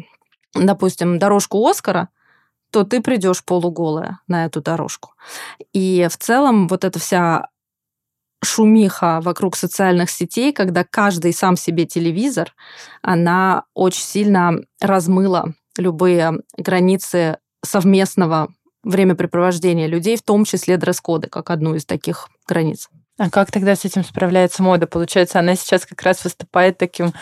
допустим, 0.54 1.18
дорожку 1.18 1.66
Оскара, 1.66 2.08
то 2.70 2.84
ты 2.84 3.00
придешь 3.00 3.44
полуголая 3.44 4.20
на 4.26 4.44
эту 4.44 4.60
дорожку. 4.60 5.14
И 5.72 6.06
в 6.10 6.16
целом 6.16 6.68
вот 6.68 6.84
эта 6.84 6.98
вся 6.98 7.48
шумиха 8.44 9.20
вокруг 9.22 9.56
социальных 9.56 10.10
сетей, 10.10 10.52
когда 10.52 10.84
каждый 10.84 11.32
сам 11.32 11.56
себе 11.56 11.86
телевизор, 11.86 12.54
она 13.02 13.64
очень 13.74 14.02
сильно 14.02 14.60
размыла 14.80 15.54
любые 15.76 16.40
границы 16.56 17.38
совместного 17.64 18.48
времяпрепровождения 18.84 19.86
людей, 19.86 20.16
в 20.16 20.22
том 20.22 20.44
числе 20.44 20.76
дресс-коды, 20.76 21.28
как 21.28 21.50
одну 21.50 21.74
из 21.74 21.84
таких 21.84 22.28
границ. 22.46 22.88
А 23.18 23.30
как 23.30 23.50
тогда 23.50 23.74
с 23.74 23.84
этим 23.84 24.04
справляется 24.04 24.62
мода? 24.62 24.86
Получается, 24.86 25.40
она 25.40 25.56
сейчас 25.56 25.84
как 25.84 26.00
раз 26.02 26.22
выступает 26.22 26.78
таким, 26.78 27.12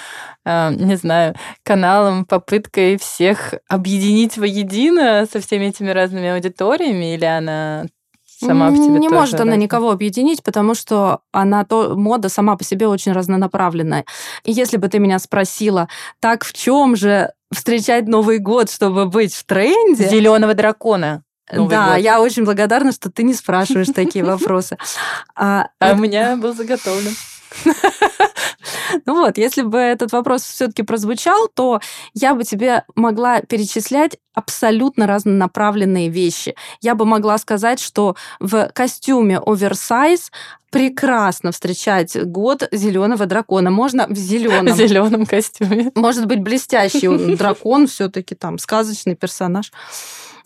э, 0.45 0.71
не 0.75 0.97
знаю, 0.97 1.35
каналом, 1.63 2.27
попыткой 2.27 2.99
всех 2.99 3.55
объединить 3.67 4.37
воедино 4.37 5.27
со 5.31 5.41
всеми 5.41 5.67
этими 5.67 5.89
разными 5.89 6.29
аудиториями, 6.29 7.15
или 7.15 7.25
она 7.25 7.87
сама 8.39 8.71
в 8.71 8.77
себе 8.77 8.99
Не 8.99 9.09
может 9.09 9.35
она 9.35 9.45
разная? 9.45 9.57
никого 9.57 9.91
объединить, 9.91 10.43
потому 10.43 10.75
что 10.75 11.21
она 11.33 11.65
то, 11.65 11.95
мода 11.97 12.29
сама 12.29 12.57
по 12.57 12.65
себе 12.65 12.87
очень 12.89 13.13
разнонаправленная. 13.13 14.05
И 14.45 14.53
если 14.53 14.77
бы 14.77 14.89
ты 14.89 14.99
меня 14.99 15.19
спросила, 15.19 15.89
так 16.21 16.45
в 16.45 16.53
чем 16.53 16.97
же 16.97 17.33
встречать 17.53 18.07
Новый 18.07 18.39
год, 18.39 18.71
чтобы 18.71 19.07
быть 19.07 19.35
в 19.35 19.45
тренде? 19.45 20.09
Зеленого 20.09 20.55
дракона. 20.55 21.23
Новый 21.53 21.71
да, 21.71 21.95
год. 21.95 21.99
я 21.99 22.21
очень 22.21 22.45
благодарна, 22.45 22.93
что 22.93 23.11
ты 23.11 23.23
не 23.23 23.33
спрашиваешь 23.35 23.89
такие 23.95 24.25
вопросы. 24.25 24.77
А, 25.37 25.69
А 25.79 25.93
у 25.93 25.97
меня 25.97 26.37
был 26.37 26.55
заготовлен. 26.55 27.15
ну 29.05 29.15
вот, 29.15 29.39
если 29.39 29.63
бы 29.63 29.79
этот 29.79 30.13
вопрос 30.13 30.43
все-таки 30.43 30.83
прозвучал, 30.83 31.49
то 31.49 31.81
я 32.15 32.35
бы 32.35 32.45
тебе 32.45 32.85
могла 32.95 33.41
перечислять 33.41 34.17
абсолютно 34.35 35.07
разнонаправленные 35.07 36.09
вещи. 36.09 36.55
Я 36.81 36.95
бы 36.95 37.05
могла 37.05 37.39
сказать, 37.39 37.81
что 37.81 38.17
в 38.39 38.71
костюме 38.75 39.39
оверсайз 39.45 40.31
прекрасно 40.71 41.53
встречать 41.53 42.23
год 42.25 42.69
зеленого 42.71 43.25
дракона. 43.27 43.71
Можно 43.71 44.07
в 44.07 44.11
В 44.11 44.17
зеленом. 44.17 44.75
зеленом 44.77 45.27
костюме. 45.27 45.91
Может 45.95 46.27
быть, 46.27 46.43
блестящий 46.43 47.09
он, 47.09 47.37
дракон 47.37 47.87
все-таки 47.87 48.35
там 48.35 48.59
сказочный 48.59 49.17
персонаж. 49.17 49.73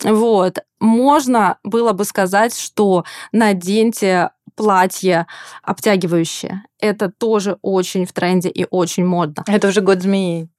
Вот. 0.04 0.58
Можно 0.78 1.58
было 1.62 1.92
бы 1.92 2.04
сказать, 2.04 2.56
что 2.58 3.04
наденьте 3.32 4.30
платье 4.60 5.26
обтягивающее. 5.62 6.64
Это 6.78 7.10
тоже 7.10 7.56
очень 7.62 8.04
в 8.04 8.12
тренде 8.12 8.50
и 8.50 8.66
очень 8.70 9.06
модно. 9.06 9.42
Это 9.46 9.68
уже 9.68 9.80
год 9.80 10.02
змеи. 10.02 10.50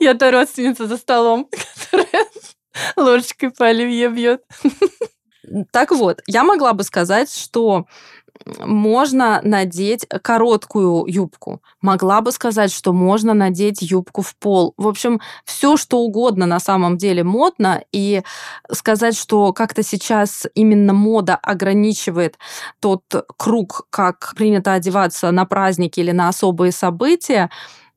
Я 0.00 0.12
та 0.12 0.30
родственница 0.30 0.86
за 0.86 0.98
столом, 0.98 1.48
которая 1.50 2.26
ложечкой 2.96 3.50
по 3.50 3.66
оливье 3.66 4.10
бьет. 4.10 4.42
Так 5.72 5.92
вот, 5.92 6.20
я 6.26 6.44
могла 6.44 6.74
бы 6.74 6.82
сказать, 6.82 7.32
что 7.32 7.86
можно 8.60 9.40
надеть 9.42 10.06
короткую 10.22 11.06
юбку. 11.06 11.62
Могла 11.80 12.20
бы 12.20 12.32
сказать, 12.32 12.72
что 12.72 12.92
можно 12.92 13.34
надеть 13.34 13.82
юбку 13.82 14.22
в 14.22 14.34
пол. 14.36 14.74
В 14.76 14.88
общем, 14.88 15.20
все, 15.44 15.76
что 15.76 16.00
угодно 16.00 16.46
на 16.46 16.60
самом 16.60 16.96
деле 16.96 17.24
модно. 17.24 17.82
И 17.92 18.22
сказать, 18.70 19.16
что 19.16 19.52
как-то 19.52 19.82
сейчас 19.82 20.46
именно 20.54 20.92
мода 20.92 21.36
ограничивает 21.36 22.38
тот 22.80 23.02
круг, 23.36 23.86
как 23.90 24.34
принято 24.36 24.72
одеваться 24.72 25.30
на 25.30 25.44
праздники 25.44 26.00
или 26.00 26.12
на 26.12 26.28
особые 26.28 26.72
события, 26.72 27.50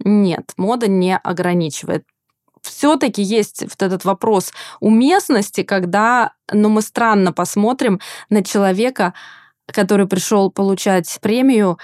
нет, 0.03 0.53
мода 0.57 0.87
не 0.87 1.17
ограничивает 1.17 2.05
все-таки 2.61 3.21
есть 3.21 3.63
вот 3.63 3.81
этот 3.81 4.05
вопрос 4.05 4.53
уместности, 4.79 5.63
когда 5.63 6.33
ну, 6.51 6.69
мы 6.69 6.81
странно 6.81 7.33
посмотрим 7.33 7.99
на 8.29 8.43
человека, 8.43 9.13
который 9.71 10.07
пришел 10.07 10.51
получать 10.51 11.17
премию 11.21 11.77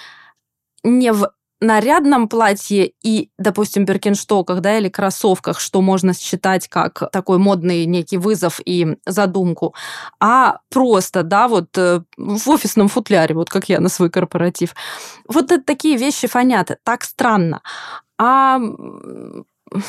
не 0.83 1.11
в 1.11 1.29
нарядном 1.59 2.27
платье 2.27 2.91
и, 3.03 3.31
допустим, 3.39 3.85
беркинштоках, 3.85 4.61
да, 4.61 4.77
или 4.77 4.89
кроссовках, 4.89 5.59
что 5.59 5.81
можно 5.81 6.13
считать 6.13 6.67
как 6.67 7.09
такой 7.11 7.39
модный 7.39 7.85
некий 7.85 8.17
вызов 8.17 8.59
и 8.63 8.97
задумку, 9.05 9.73
а 10.19 10.59
просто, 10.69 11.23
да, 11.23 11.47
вот 11.47 11.75
э, 11.77 12.01
в 12.17 12.49
офисном 12.49 12.89
футляре, 12.89 13.33
вот 13.33 13.49
как 13.49 13.69
я 13.69 13.79
на 13.79 13.89
свой 13.89 14.09
корпоратив. 14.09 14.75
Вот 15.27 15.51
это 15.51 15.63
такие 15.63 15.97
вещи 15.97 16.27
фонят, 16.27 16.77
так 16.83 17.03
странно. 17.03 17.61
А 18.19 18.59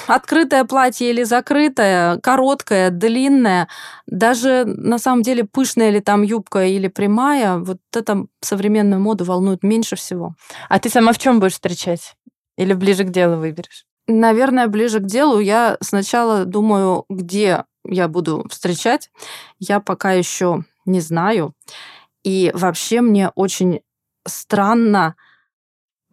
открытое 0.07 0.65
платье 0.65 1.11
или 1.11 1.23
закрытое, 1.23 2.19
короткое, 2.19 2.91
длинное, 2.91 3.69
даже 4.07 4.65
на 4.67 4.99
самом 4.99 5.23
деле 5.23 5.45
пышная 5.45 5.91
ли 5.91 6.01
там 6.01 6.23
юбка 6.23 6.65
или 6.65 6.89
прямая, 6.89 7.59
вот 7.59 7.79
это 7.95 8.27
современную 8.41 9.01
моду 9.01 9.25
волнует 9.25 9.63
меньше 9.63 9.97
всего. 9.97 10.35
А 10.69 10.79
ты 10.79 10.89
сама 10.89 11.13
в 11.13 11.19
чем 11.19 11.41
будешь 11.41 11.53
встречать? 11.53 12.15
Или 12.57 12.75
ближе 12.75 13.05
к 13.05 13.11
делу 13.11 13.37
выберешь? 13.37 13.85
Наверное, 14.07 14.69
ближе 14.69 15.01
к 15.01 15.07
делу 15.07 15.39
я 15.39 15.77
сначала 15.81 16.45
думаю, 16.45 17.05
где 17.09 17.65
я 17.85 18.09
буду 18.09 18.47
встречать. 18.51 19.11
Я 19.59 19.81
пока 19.81 20.13
еще 20.13 20.65
не 20.87 21.01
знаю. 21.01 21.55
И 22.25 22.51
вообще 22.55 23.01
мне 23.01 23.31
очень 23.35 23.81
странно 24.27 25.15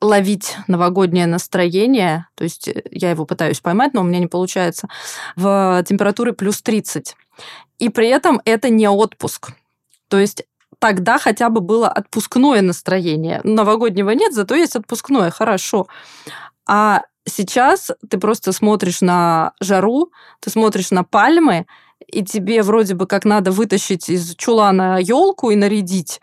ловить 0.05 0.57
новогоднее 0.67 1.25
настроение, 1.25 2.27
то 2.35 2.43
есть 2.43 2.67
э, 2.67 2.83
я 2.91 3.09
его 3.09 3.25
пытаюсь 3.25 3.59
поймать, 3.59 3.93
но 3.93 4.01
у 4.01 4.03
меня 4.03 4.19
не 4.19 4.27
получается, 4.27 4.87
в 5.35 5.83
температуре 5.87 6.33
плюс 6.33 6.61
30. 6.61 7.15
И 7.79 7.89
при 7.89 8.07
этом 8.07 8.41
это 8.45 8.69
не 8.69 8.87
отпуск. 8.87 9.51
То 10.07 10.17
есть 10.19 10.43
тогда 10.79 11.17
хотя 11.17 11.49
бы 11.49 11.61
было 11.61 11.87
отпускное 11.87 12.61
настроение. 12.61 13.41
Новогоднего 13.43 14.11
нет, 14.11 14.33
зато 14.33 14.55
есть 14.55 14.75
отпускное, 14.75 15.31
хорошо. 15.31 15.87
А 16.67 17.01
сейчас 17.27 17.91
ты 18.09 18.17
просто 18.17 18.51
смотришь 18.51 19.01
на 19.01 19.53
жару, 19.59 20.11
ты 20.39 20.49
смотришь 20.49 20.91
на 20.91 21.03
пальмы, 21.03 21.65
и 22.07 22.23
тебе 22.23 22.61
вроде 22.61 22.93
бы 22.93 23.07
как 23.07 23.25
надо 23.25 23.51
вытащить 23.51 24.09
из 24.09 24.35
чулана 24.35 24.99
елку 25.01 25.49
и 25.49 25.55
нарядить, 25.55 26.21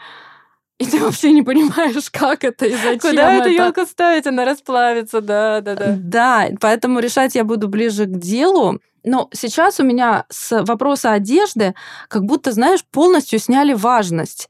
и 0.83 0.87
ты 0.87 1.01
вообще 1.01 1.33
не 1.33 1.43
понимаешь, 1.43 2.11
как 2.11 2.45
это 2.45 2.67
и 2.67 2.75
зачем 2.75 2.99
Куда 2.99 3.35
эту 3.35 3.49
елку 3.51 3.87
ставить? 3.87 4.27
Она 4.27 4.45
расплавится, 4.45 5.21
да, 5.21 5.61
да, 5.61 5.77
да. 5.77 5.95
Да, 5.97 6.49
поэтому 6.61 6.99
решать 6.99 7.35
я 7.35 7.45
буду 7.45 7.69
ближе 7.69 8.07
к 8.07 8.19
делу. 8.19 8.81
Но 9.05 9.29
сейчас 9.33 9.81
у 9.81 9.85
меня 9.85 10.27
с 10.29 10.63
вопроса 10.63 11.13
одежды 11.13 11.75
как 12.09 12.25
будто, 12.25 12.53
знаешь, 12.53 12.85
полностью 12.85 13.39
сняли 13.39 13.73
важность. 13.73 14.49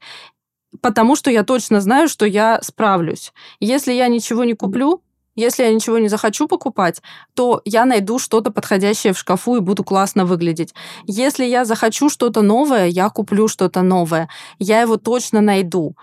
Потому 0.81 1.15
что 1.15 1.29
я 1.29 1.43
точно 1.43 1.81
знаю, 1.81 2.07
что 2.07 2.25
я 2.25 2.59
справлюсь. 2.63 3.31
Если 3.59 3.93
я 3.93 4.07
ничего 4.07 4.43
не 4.43 4.53
куплю, 4.53 5.03
если 5.35 5.63
я 5.63 5.73
ничего 5.73 5.97
не 5.97 6.09
захочу 6.09 6.47
покупать, 6.47 7.01
то 7.33 7.61
я 7.65 7.85
найду 7.85 8.19
что-то 8.19 8.51
подходящее 8.51 9.13
в 9.13 9.17
шкафу 9.17 9.55
и 9.55 9.61
буду 9.61 9.83
классно 9.83 10.25
выглядеть. 10.25 10.73
Если 11.05 11.45
я 11.45 11.65
захочу 11.65 12.09
что-то 12.09 12.41
новое, 12.41 12.87
я 12.87 13.09
куплю 13.09 13.47
что-то 13.47 13.81
новое. 13.81 14.29
Я 14.59 14.81
его 14.81 14.97
точно 14.97 15.41
найду. 15.41 15.95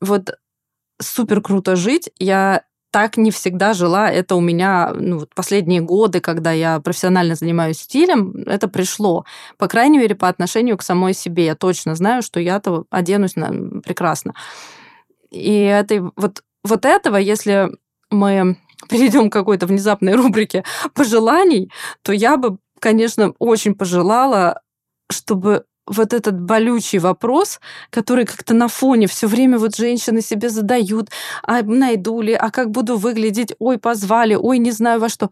Вот 0.00 0.38
супер 1.00 1.40
круто 1.40 1.76
жить. 1.76 2.10
Я 2.18 2.62
так 2.90 3.16
не 3.16 3.30
всегда 3.30 3.74
жила. 3.74 4.10
Это 4.10 4.34
у 4.34 4.40
меня 4.40 4.92
ну, 4.94 5.26
последние 5.34 5.80
годы, 5.82 6.20
когда 6.20 6.52
я 6.52 6.80
профессионально 6.80 7.34
занимаюсь 7.34 7.80
стилем, 7.80 8.44
это 8.46 8.68
пришло. 8.68 9.24
По 9.58 9.68
крайней 9.68 9.98
мере, 9.98 10.14
по 10.14 10.28
отношению 10.28 10.78
к 10.78 10.82
самой 10.82 11.12
себе. 11.12 11.44
Я 11.46 11.54
точно 11.54 11.94
знаю, 11.94 12.22
что 12.22 12.40
я-то 12.40 12.84
оденусь 12.90 13.36
на... 13.36 13.80
прекрасно. 13.82 14.34
И 15.30 15.52
это, 15.60 16.10
вот, 16.16 16.42
вот 16.64 16.86
этого, 16.86 17.16
если 17.16 17.70
мы 18.10 18.56
перейдем 18.88 19.30
к 19.30 19.32
какой-то 19.32 19.66
внезапной 19.66 20.14
рубрике 20.14 20.64
пожеланий, 20.94 21.70
то 22.02 22.12
я 22.12 22.36
бы, 22.36 22.58
конечно, 22.80 23.34
очень 23.38 23.74
пожелала, 23.74 24.62
чтобы 25.10 25.64
вот 25.86 26.12
этот 26.12 26.38
болючий 26.40 26.98
вопрос, 26.98 27.60
который 27.90 28.26
как-то 28.26 28.54
на 28.54 28.68
фоне 28.68 29.06
все 29.06 29.26
время 29.26 29.58
вот 29.58 29.76
женщины 29.76 30.20
себе 30.20 30.50
задают, 30.50 31.10
а 31.42 31.62
найду 31.62 32.20
ли, 32.20 32.34
а 32.34 32.50
как 32.50 32.70
буду 32.70 32.96
выглядеть, 32.96 33.54
ой, 33.58 33.78
позвали, 33.78 34.34
ой, 34.34 34.58
не 34.58 34.70
знаю 34.70 35.00
во 35.00 35.08
что. 35.08 35.30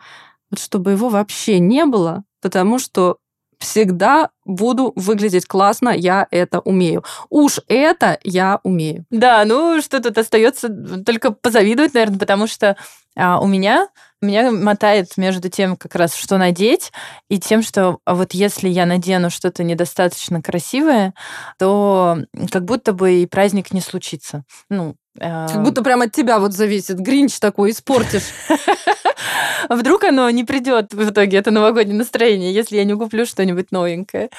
Вот 0.51 0.61
чтобы 0.61 0.93
его 0.93 1.09
вообще 1.09 1.59
не 1.59 1.85
было, 1.85 2.25
потому 2.41 2.79
что 2.79 3.19
всегда 3.59 4.31
буду 4.45 4.93
выглядеть 4.97 5.47
классно, 5.47 5.91
я 5.91 6.27
это 6.31 6.61
умею. 6.61 7.05
Уж 7.31 7.61
это 7.69 8.19
я 8.23 8.61
умею. 8.63 9.05
Да, 9.11 9.45
ну 9.45 9.81
что 9.81 10.01
тут 10.01 10.19
остается 10.19 10.69
только 11.05 11.31
позавидовать, 11.33 11.95
наверное, 11.95 12.19
потому 12.19 12.47
что 12.47 12.77
а, 13.17 13.41
у 13.41 13.47
меня 13.47 13.89
Меня 14.23 14.51
мотает 14.51 15.17
между 15.19 15.49
тем, 15.51 15.77
как 15.77 15.95
раз, 15.95 16.15
что 16.15 16.39
надеть, 16.39 16.91
и 17.29 17.39
тем, 17.39 17.63
что 17.63 17.99
а 18.07 18.15
вот 18.15 18.33
если 18.33 18.69
я 18.69 18.87
надену 18.87 19.31
что-то 19.31 19.63
недостаточно 19.63 20.41
красивое, 20.43 21.13
то 21.59 22.19
как 22.51 22.65
будто 22.65 22.93
бы 22.93 23.23
и 23.23 23.27
праздник 23.27 23.73
не 23.73 23.81
случится. 23.83 24.45
Ну, 24.71 24.97
как 25.19 25.63
будто 25.63 25.83
прямо 25.83 26.05
от 26.05 26.13
тебя 26.13 26.39
вот 26.39 26.53
зависит. 26.53 26.99
Гринч 26.99 27.39
такой 27.39 27.71
испортишь. 27.71 28.31
Вдруг 29.69 30.05
оно 30.05 30.29
не 30.31 30.45
придет 30.45 30.93
в 30.95 31.11
итоге, 31.11 31.39
это 31.39 31.51
новогоднее 31.51 31.97
настроение, 31.97 32.53
если 32.53 32.77
я 32.77 32.85
не 32.85 32.95
куплю 32.95 33.27
что-нибудь 33.27 33.73
новенькое. 33.73 34.31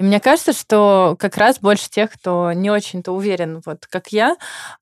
И 0.00 0.02
мне 0.02 0.18
кажется, 0.18 0.54
что 0.54 1.14
как 1.18 1.36
раз 1.36 1.58
больше 1.60 1.90
тех, 1.90 2.10
кто 2.10 2.52
не 2.52 2.70
очень-то 2.70 3.12
уверен, 3.12 3.60
вот 3.66 3.86
как 3.86 4.08
я, 4.08 4.36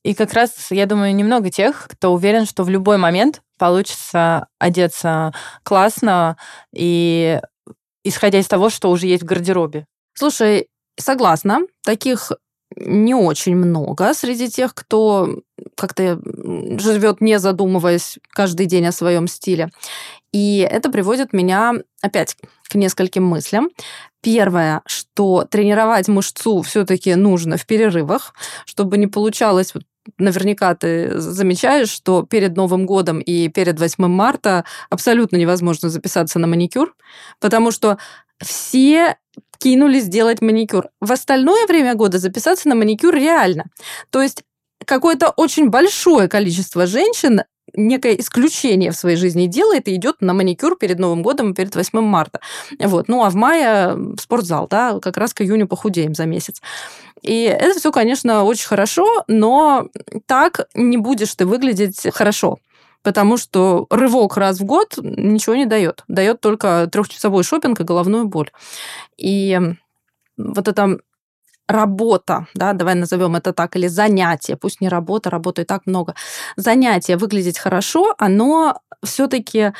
и 0.04 0.14
как 0.14 0.33
раз, 0.33 0.70
я 0.70 0.87
думаю, 0.87 1.12
немного 1.14 1.50
тех, 1.50 1.88
кто 1.90 2.12
уверен, 2.12 2.46
что 2.46 2.62
в 2.62 2.68
любой 2.68 2.98
момент 2.98 3.42
получится 3.59 4.46
одеться 4.61 5.35
классно 5.64 6.37
и 6.72 7.40
исходя 8.04 8.38
из 8.38 8.46
того, 8.46 8.70
что 8.70 8.90
уже 8.90 9.09
есть 9.09 9.24
в 9.24 9.26
гардеробе. 9.26 9.87
Слушай, 10.14 10.68
согласна. 10.96 11.61
Таких 11.85 12.31
не 12.76 13.14
очень 13.14 13.57
много 13.57 14.14
среди 14.14 14.48
тех, 14.48 14.74
кто 14.74 15.40
как-то 15.76 16.20
живет 16.78 17.20
не 17.20 17.38
задумываясь 17.38 18.18
каждый 18.31 18.66
день 18.66 18.87
о 18.87 18.92
своем 18.92 19.26
стиле. 19.26 19.70
И 20.33 20.59
это 20.59 20.90
приводит 20.90 21.33
меня 21.33 21.74
опять 22.02 22.37
к 22.68 22.74
нескольким 22.74 23.24
мыслям. 23.24 23.70
Первое, 24.20 24.83
что 24.87 25.46
тренировать 25.48 26.09
мышцу 26.09 26.61
все-таки 26.62 27.14
нужно 27.14 27.57
в 27.57 27.66
перерывах, 27.66 28.35
чтобы 28.66 28.98
не 28.98 29.07
получалось 29.07 29.72
наверняка 30.16 30.74
ты 30.74 31.18
замечаешь, 31.20 31.90
что 31.90 32.22
перед 32.22 32.57
Новым 32.57 32.87
годом 32.87 33.20
и 33.20 33.48
перед 33.48 33.78
8 33.78 34.07
марта 34.07 34.64
абсолютно 34.88 35.37
невозможно 35.37 35.90
записаться 35.90 36.38
на 36.38 36.46
маникюр, 36.46 36.94
потому 37.40 37.70
что 37.70 37.98
все 38.40 39.16
кинулись 39.59 40.09
делать 40.09 40.40
маникюр. 40.40 40.88
В 41.01 41.12
остальное 41.12 41.66
время 41.66 41.94
года 41.94 42.18
записаться 42.18 42.68
на 42.68 42.75
маникюр 42.75 43.14
реально. 43.14 43.64
То 44.11 44.23
есть 44.23 44.42
какое-то 44.85 45.31
очень 45.31 45.68
большое 45.68 46.29
количество 46.29 46.87
женщин 46.87 47.42
некое 47.75 48.14
исключение 48.14 48.90
в 48.90 48.97
своей 48.97 49.16
жизни 49.16 49.47
делает 49.47 49.88
и 49.88 49.94
идет 49.94 50.16
на 50.21 50.33
маникюр 50.33 50.77
перед 50.77 50.99
Новым 50.99 51.23
годом 51.23 51.55
перед 51.55 51.75
8 51.75 52.01
марта. 52.01 52.40
Вот. 52.79 53.09
Ну, 53.09 53.25
а 53.25 53.31
в 53.31 53.35
мае 53.35 53.97
спортзал, 54.18 54.68
да, 54.68 54.99
как 55.01 55.16
раз 55.16 55.35
к 55.35 55.42
июню 55.42 55.68
похудеем 55.68 56.14
за 56.14 56.25
месяц. 56.25 56.62
И 57.23 57.42
это 57.42 57.79
все, 57.79 57.92
конечно, 57.92 58.44
очень 58.44 58.66
хорошо, 58.66 59.25
но 59.27 59.88
так 60.27 60.68
не 60.75 60.97
будешь 60.97 61.35
ты 61.35 61.47
выглядеть 61.47 62.07
хорошо 62.14 62.59
потому 63.03 63.37
что 63.37 63.87
рывок 63.91 64.37
раз 64.37 64.61
в 64.61 64.65
год 64.65 64.99
ничего 65.03 65.57
не 65.57 65.67
дает. 65.67 66.05
Дает 66.09 66.41
только 66.41 66.89
трехчасовой 66.91 67.45
шопинг 67.45 67.81
и 67.81 67.85
головную 67.85 68.27
боль. 68.27 68.51
И 69.17 69.59
вот 70.37 70.69
это 70.69 70.99
работа, 71.69 72.47
да, 72.55 72.73
давай 72.73 72.95
назовем 72.95 73.37
это 73.37 73.53
так, 73.53 73.77
или 73.77 73.89
занятие, 73.89 74.57
пусть 74.57 74.81
не 74.81 74.89
работа, 74.89 75.31
работы 75.31 75.63
и 75.63 75.65
так 75.65 75.87
много, 75.87 76.15
занятие 76.57 77.19
выглядеть 77.19 77.59
хорошо, 77.59 78.15
оно 78.19 78.81
все-таки 79.05 79.73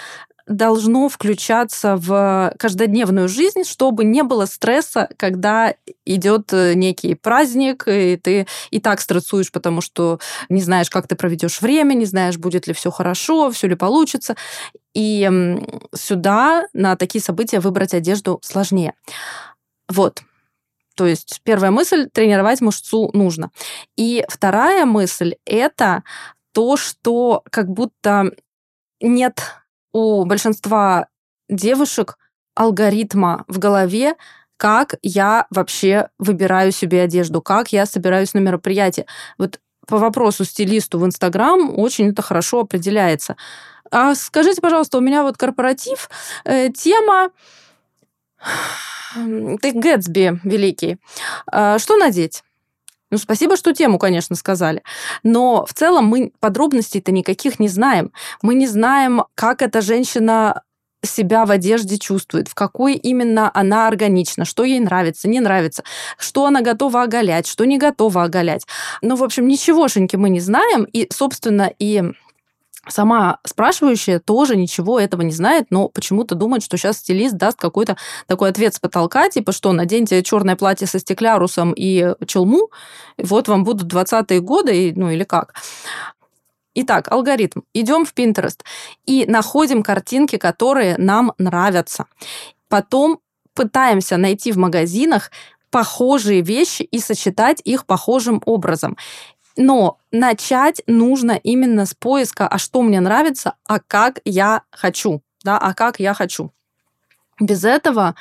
должно 0.49 1.09
включаться 1.09 1.97
в 1.97 2.53
каждодневную 2.59 3.29
жизнь, 3.29 3.65
чтобы 3.65 4.05
не 4.05 4.23
было 4.23 4.47
стресса, 4.47 5.09
когда 5.17 5.75
идет 6.05 6.53
э, 6.53 6.75
некий 6.75 7.15
праздник, 7.15 7.87
и 7.87 8.17
ты 8.17 8.47
и 8.71 8.81
так 8.81 9.01
стрессуешь, 9.01 9.53
потому 9.53 9.81
что 9.81 10.19
не 10.49 10.63
знаешь, 10.63 10.91
как 10.91 11.07
ты 11.07 11.17
проведешь 11.17 11.61
время, 11.61 11.95
не 11.95 12.07
знаешь, 12.07 12.39
будет 12.39 12.67
ли 12.67 12.73
все 12.73 12.91
хорошо, 12.91 13.51
все 13.51 13.69
ли 13.69 13.75
получится. 13.75 14.37
И 14.95 15.31
сюда 15.95 16.67
на 16.73 16.97
такие 16.97 17.23
события 17.23 17.61
выбрать 17.61 17.95
одежду 17.95 18.41
сложнее. 18.43 18.95
Вот. 19.89 20.23
То 20.97 21.07
есть 21.07 21.41
первая 21.45 21.71
мысль– 21.71 22.09
тренировать 22.13 22.61
мышцу 22.61 23.11
нужно. 23.13 23.51
И 23.97 24.25
вторая 24.29 24.85
мысль– 24.85 25.37
это 25.45 26.03
то, 26.53 26.77
что 26.77 27.45
как 27.51 27.69
будто 27.69 28.33
нет 29.01 29.41
у 29.99 30.25
большинства 30.25 31.09
девушек 31.49 32.19
алгоритма 32.55 33.45
в 33.49 33.59
голове, 33.59 34.15
как 34.57 34.97
я 35.03 35.47
вообще 35.51 36.09
выбираю 36.19 36.73
себе 36.73 37.03
одежду, 37.03 37.41
как 37.41 37.73
я 37.73 37.87
собираюсь 37.87 38.35
на 38.35 38.39
мероприятие. 38.39 39.07
Вот 39.39 39.61
по 39.87 39.99
вопросу 39.99 40.45
стилисту 40.45 40.99
в 40.99 41.07
Инстаграм 41.07 41.79
очень 41.79 42.11
это 42.11 42.23
хорошо 42.23 42.61
определяется. 42.61 43.37
А 43.91 44.15
скажите, 44.15 44.61
пожалуйста, 44.61 44.99
у 44.99 45.01
меня 45.01 45.23
вот 45.23 45.39
корпоратив, 45.39 46.11
э, 46.45 46.71
тема 46.71 47.31
ты 49.15 49.73
Гэтсби 49.73 50.41
великий. 50.45 50.99
А, 51.51 51.79
что 51.79 51.97
надеть? 51.97 52.43
Ну, 53.11 53.19
спасибо, 53.19 53.57
что 53.57 53.73
тему, 53.73 53.99
конечно, 53.99 54.37
сказали. 54.37 54.83
Но 55.23 55.65
в 55.65 55.73
целом 55.73 56.07
мы 56.07 56.33
подробностей-то 56.41 57.11
никаких 57.11 57.59
не 57.59 57.69
знаем. 57.69 58.13
Мы 58.43 58.55
не 58.55 58.67
знаем, 58.67 59.25
как 59.35 59.63
эта 59.63 59.81
женщина 59.81 60.63
себя 61.05 61.47
в 61.47 61.51
одежде 61.51 61.97
чувствует, 61.97 62.49
в 62.49 62.55
какой 62.55 62.95
именно 62.95 63.51
она 63.55 63.87
органична, 63.87 64.45
что 64.45 64.65
ей 64.65 64.81
нравится, 64.81 65.29
не 65.29 65.41
нравится, 65.41 65.85
что 66.19 66.45
она 66.45 66.61
готова 66.61 67.03
оголять, 67.03 67.47
что 67.47 67.65
не 67.65 67.79
готова 67.79 68.25
оголять. 68.25 68.67
Ну, 69.01 69.15
в 69.17 69.23
общем, 69.23 69.47
ничегошеньки 69.47 70.17
мы 70.17 70.29
не 70.29 70.41
знаем, 70.41 70.85
и, 70.85 71.09
собственно, 71.13 71.73
и 71.79 72.03
Сама 72.89 73.39
спрашивающая 73.45 74.19
тоже 74.19 74.57
ничего 74.57 74.99
этого 74.99 75.23
не 75.23 75.33
знает, 75.33 75.67
но 75.71 75.89
почему-то 75.89 76.35
думает, 76.35 76.63
что 76.63 76.77
сейчас 76.77 76.99
стилист 76.99 77.37
даст 77.37 77.59
какой-то 77.59 77.97
такой 78.27 78.51
ответ 78.51 78.75
с 78.75 78.81
потолка, 78.81 79.29
типа 79.29 79.53
что, 79.53 79.73
наденьте 79.73 80.23
черное 80.23 80.57
платье 80.57 80.87
со 80.87 80.99
стеклярусом 80.99 81.73
и 81.77 82.15
челму, 82.27 82.71
вот 83.19 83.49
вам 83.49 83.65
будут 83.65 83.93
20-е 83.93 84.41
годы, 84.41 84.93
ну 84.97 85.11
или 85.11 85.25
как. 85.25 85.55
Итак, 86.75 87.11
алгоритм. 87.11 87.61
Идем 87.75 88.05
в 88.05 88.15
Pinterest 88.15 88.61
и 89.05 89.25
находим 89.27 89.83
картинки, 89.83 90.37
которые 90.37 90.97
нам 90.97 91.33
нравятся. 91.39 92.07
Потом 92.69 93.19
пытаемся 93.55 94.17
найти 94.17 94.53
в 94.53 94.59
магазинах 94.59 95.33
похожие 95.71 96.41
вещи 96.41 96.83
и 96.83 97.01
сочетать 97.01 97.61
их 97.65 97.85
похожим 97.87 98.41
образом. 98.47 98.97
Но 99.59 99.99
начать 100.13 100.83
нужно 100.87 101.33
именно 101.33 101.85
с 101.85 101.93
поиска, 101.93 102.47
а 102.47 102.59
что 102.59 102.81
мне 102.81 103.01
нравится, 103.01 103.55
а 103.67 103.81
как 103.81 104.21
я 104.25 104.63
хочу, 104.71 105.21
да, 105.43 105.59
а 105.59 105.75
как 105.75 105.99
я 105.99 106.15
хочу. 106.15 106.53
Без 107.41 107.65
этого 107.65 108.15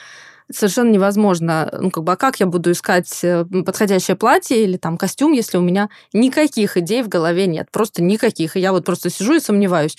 совершенно 0.52 0.90
невозможно. 0.90 1.72
Ну, 1.80 1.92
как 1.92 2.04
бы, 2.04 2.14
а 2.14 2.16
как 2.16 2.40
я 2.40 2.48
буду 2.48 2.72
искать 2.72 3.24
э, 3.24 3.46
подходящее 3.46 4.18
платье 4.18 4.64
или 4.64 4.78
там 4.78 4.98
костюм, 4.98 5.32
если 5.34 5.58
у 5.58 5.62
меня 5.62 5.90
никаких 6.12 6.76
идей 6.78 7.04
в 7.04 7.08
голове 7.08 7.46
нет, 7.46 7.70
просто 7.70 8.02
никаких. 8.02 8.56
И 8.56 8.60
я 8.60 8.72
вот 8.72 8.86
просто 8.86 9.12
сижу 9.12 9.36
и 9.36 9.40
сомневаюсь, 9.40 9.96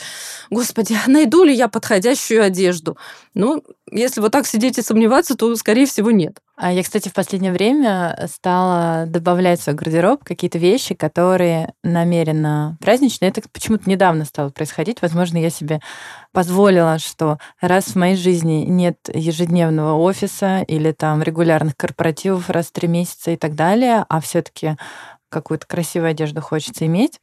господи, 0.51 0.96
а 1.07 1.09
найду 1.09 1.44
ли 1.44 1.55
я 1.55 1.68
подходящую 1.68 2.42
одежду? 2.42 2.96
Ну, 3.35 3.62
если 3.92 4.20
вот 4.20 4.33
так 4.33 4.46
сидеть 4.46 4.79
и 4.79 4.83
сомневаться, 4.83 5.37
то, 5.37 5.55
скорее 5.57 5.87
всего, 5.87 6.11
нет. 6.11 6.38
А 6.57 6.72
я, 6.72 6.83
кстати, 6.83 7.09
в 7.09 7.12
последнее 7.12 7.53
время 7.53 8.29
стала 8.33 9.05
добавлять 9.07 9.61
в 9.61 9.62
свой 9.62 9.77
гардероб 9.77 10.24
какие-то 10.24 10.59
вещи, 10.59 10.94
которые 10.94 11.74
намеренно 11.85 12.77
праздничные. 12.81 13.31
Это 13.31 13.42
почему-то 13.53 13.88
недавно 13.88 14.24
стало 14.24 14.51
происходить. 14.51 15.01
Возможно, 15.03 15.38
я 15.38 15.51
себе 15.51 15.81
позволила, 16.33 16.98
что 16.98 17.38
раз 17.61 17.85
в 17.85 17.96
моей 17.96 18.16
жизни 18.16 18.64
нет 18.66 18.96
ежедневного 19.12 19.96
офиса 19.98 20.62
или 20.62 20.92
там 20.92 21.22
регулярных 21.22 21.77
корпоративов 21.77 22.51
раз 22.51 22.66
в 22.66 22.72
три 22.72 22.88
месяца 22.88 23.31
и 23.31 23.37
так 23.37 23.55
далее, 23.55 24.05
а 24.09 24.20
все-таки 24.20 24.77
какую-то 25.29 25.66
красивую 25.66 26.11
одежду 26.11 26.40
хочется 26.40 26.87
иметь, 26.87 27.20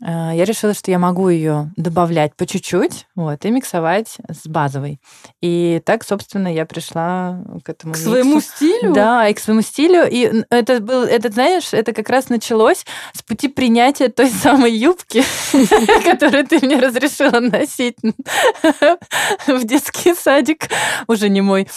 я 0.00 0.44
решила, 0.44 0.74
что 0.74 0.90
я 0.90 0.98
могу 0.98 1.28
ее 1.28 1.70
добавлять 1.76 2.34
по 2.34 2.46
чуть-чуть, 2.46 3.06
вот, 3.14 3.44
и 3.44 3.50
миксовать 3.50 4.16
с 4.28 4.46
базовой. 4.46 4.98
И 5.40 5.82
так, 5.84 6.04
собственно, 6.04 6.52
я 6.52 6.64
пришла 6.64 7.38
к 7.64 7.68
этому. 7.68 7.92
К 7.92 7.96
миксу. 7.96 8.10
своему 8.10 8.40
стилю? 8.40 8.94
Да, 8.94 9.28
и 9.28 9.34
к 9.34 9.38
своему 9.38 9.62
стилю. 9.62 10.08
И 10.10 10.44
это 10.50 10.80
был, 10.80 11.02
это, 11.02 11.30
знаешь, 11.30 11.72
это 11.72 11.92
как 11.92 12.08
раз 12.08 12.28
началось 12.28 12.84
с 13.12 13.22
пути 13.22 13.48
принятия 13.48 14.08
той 14.08 14.30
самой 14.30 14.72
юбки, 14.72 15.22
которую 16.04 16.46
ты 16.46 16.64
мне 16.64 16.78
разрешила 16.78 17.40
носить 17.40 17.96
в 19.46 19.64
детский 19.64 20.14
садик, 20.14 20.68
уже 21.06 21.28
не 21.28 21.40
мой. 21.40 21.68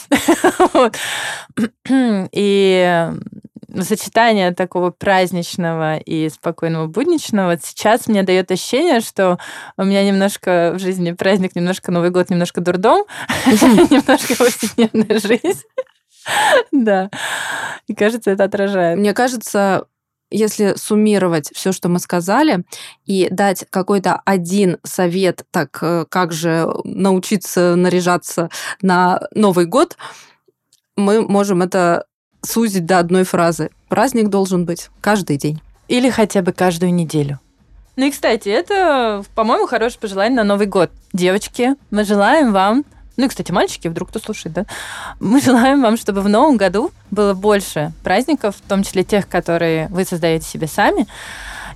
И 2.32 3.12
сочетание 3.82 4.52
такого 4.52 4.92
праздничного 4.92 5.98
и 5.98 6.30
спокойного 6.30 6.88
будничного 6.88 7.58
сейчас 7.62 8.08
мне 8.08 8.24
дает 8.24 8.52
ощущение, 8.52 9.00
что 9.00 9.40
у 9.78 9.84
меня 9.84 10.06
немножко 10.06 10.74
в 10.76 10.80
жизни 10.80 11.12
праздник, 11.12 11.56
немножко 11.56 11.92
Новый 11.92 12.12
год, 12.12 12.30
немножко 12.30 12.62
дурдом, 12.62 13.06
немножко 13.46 14.36
повседневная 14.36 15.20
жизнь. 15.20 15.64
Да. 16.72 17.10
И 17.88 17.94
кажется, 17.94 18.32
это 18.32 18.46
отражает. 18.46 18.98
Мне 18.98 19.14
кажется, 19.14 19.88
если 20.30 20.74
суммировать 20.76 21.52
все, 21.54 21.72
что 21.72 21.90
мы 21.90 22.00
сказали, 22.00 22.64
и 23.06 23.28
дать 23.30 23.66
какой-то 23.70 24.22
один 24.26 24.78
совет, 24.84 25.46
так 25.52 25.78
э, 25.82 26.06
как 26.10 26.32
же 26.34 26.68
научиться 26.84 27.76
наряжаться 27.76 28.50
на 28.82 29.22
Новый 29.36 29.66
год, 29.66 29.98
мы 30.96 31.22
можем 31.22 31.62
это 31.62 32.06
сузить 32.46 32.86
до 32.86 33.00
одной 33.00 33.24
фразы. 33.24 33.70
Праздник 33.89 34.30
должен 34.30 34.66
быть 34.66 34.89
каждый 35.02 35.38
день. 35.38 35.62
Или 35.88 36.10
хотя 36.10 36.41
бы 36.41 36.52
каждую 36.52 36.94
неделю. 36.94 37.39
Ну 37.96 38.06
и, 38.06 38.12
кстати, 38.12 38.50
это, 38.50 39.24
по-моему, 39.36 39.68
хорошее 39.68 40.00
пожелание 40.00 40.38
на 40.38 40.44
Новый 40.44 40.66
год. 40.66 40.91
Девочки, 41.14 41.76
мы 41.91 42.04
желаем 42.04 42.52
вам 42.52 42.86
ну 43.16 43.26
и, 43.26 43.28
кстати, 43.28 43.52
мальчики, 43.52 43.88
вдруг 43.88 44.10
кто 44.10 44.20
слушает, 44.20 44.56
да? 44.56 44.66
Мы 45.20 45.39
желаем 45.39 45.84
вам, 45.84 45.98
чтобы 45.98 46.22
в 46.22 46.30
новом 46.30 46.58
году 46.58 46.91
было 47.12 47.36
больше 47.36 47.91
праздников, 48.04 48.56
в 48.56 48.68
том 48.68 48.84
числе 48.84 49.04
тех, 49.04 49.30
которые 49.30 49.88
вы 49.89 50.04
создаете 50.04 50.48
себе 50.48 50.66
сами. 50.66 51.06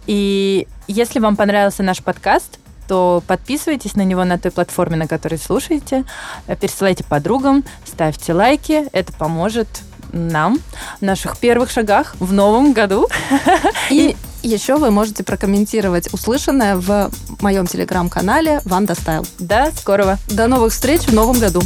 И 0.08 0.68
если 0.88 1.20
вам 1.20 1.36
понравился 1.36 1.84
наш 1.84 2.02
подкаст, 2.02 2.60
то 2.88 3.22
подписывайтесь 3.28 3.96
на 3.96 4.02
него 4.02 4.24
на 4.24 4.40
той 4.40 4.50
платформе, 4.50 4.96
на 4.96 5.08
которой 5.08 5.38
слушаете, 5.38 6.06
пересылайте 6.60 7.04
подругам, 7.04 7.64
ставьте 7.86 8.34
лайки, 8.34 8.88
это 8.94 9.14
поможет 9.14 9.68
нам 10.12 10.60
в 11.00 11.02
наших 11.02 11.38
первых 11.38 11.72
шагах 11.72 12.16
в 12.20 12.34
новом 12.34 12.74
году. 12.74 13.08
И 13.90 14.16
еще 14.44 14.78
вы 14.78 14.92
можете 14.92 15.24
прокомментировать 15.24 16.14
услышанное 16.14 16.76
в 16.76 17.12
моем 17.42 17.68
телеграм-канале 17.68 18.62
Ванда 18.66 18.96
Стайл. 18.96 19.26
До 19.40 19.72
скорого. 19.78 20.18
До 20.30 20.48
новых 20.48 20.74
встреч 20.74 21.02
в 21.02 21.14
новом 21.14 21.40
году. 21.40 21.62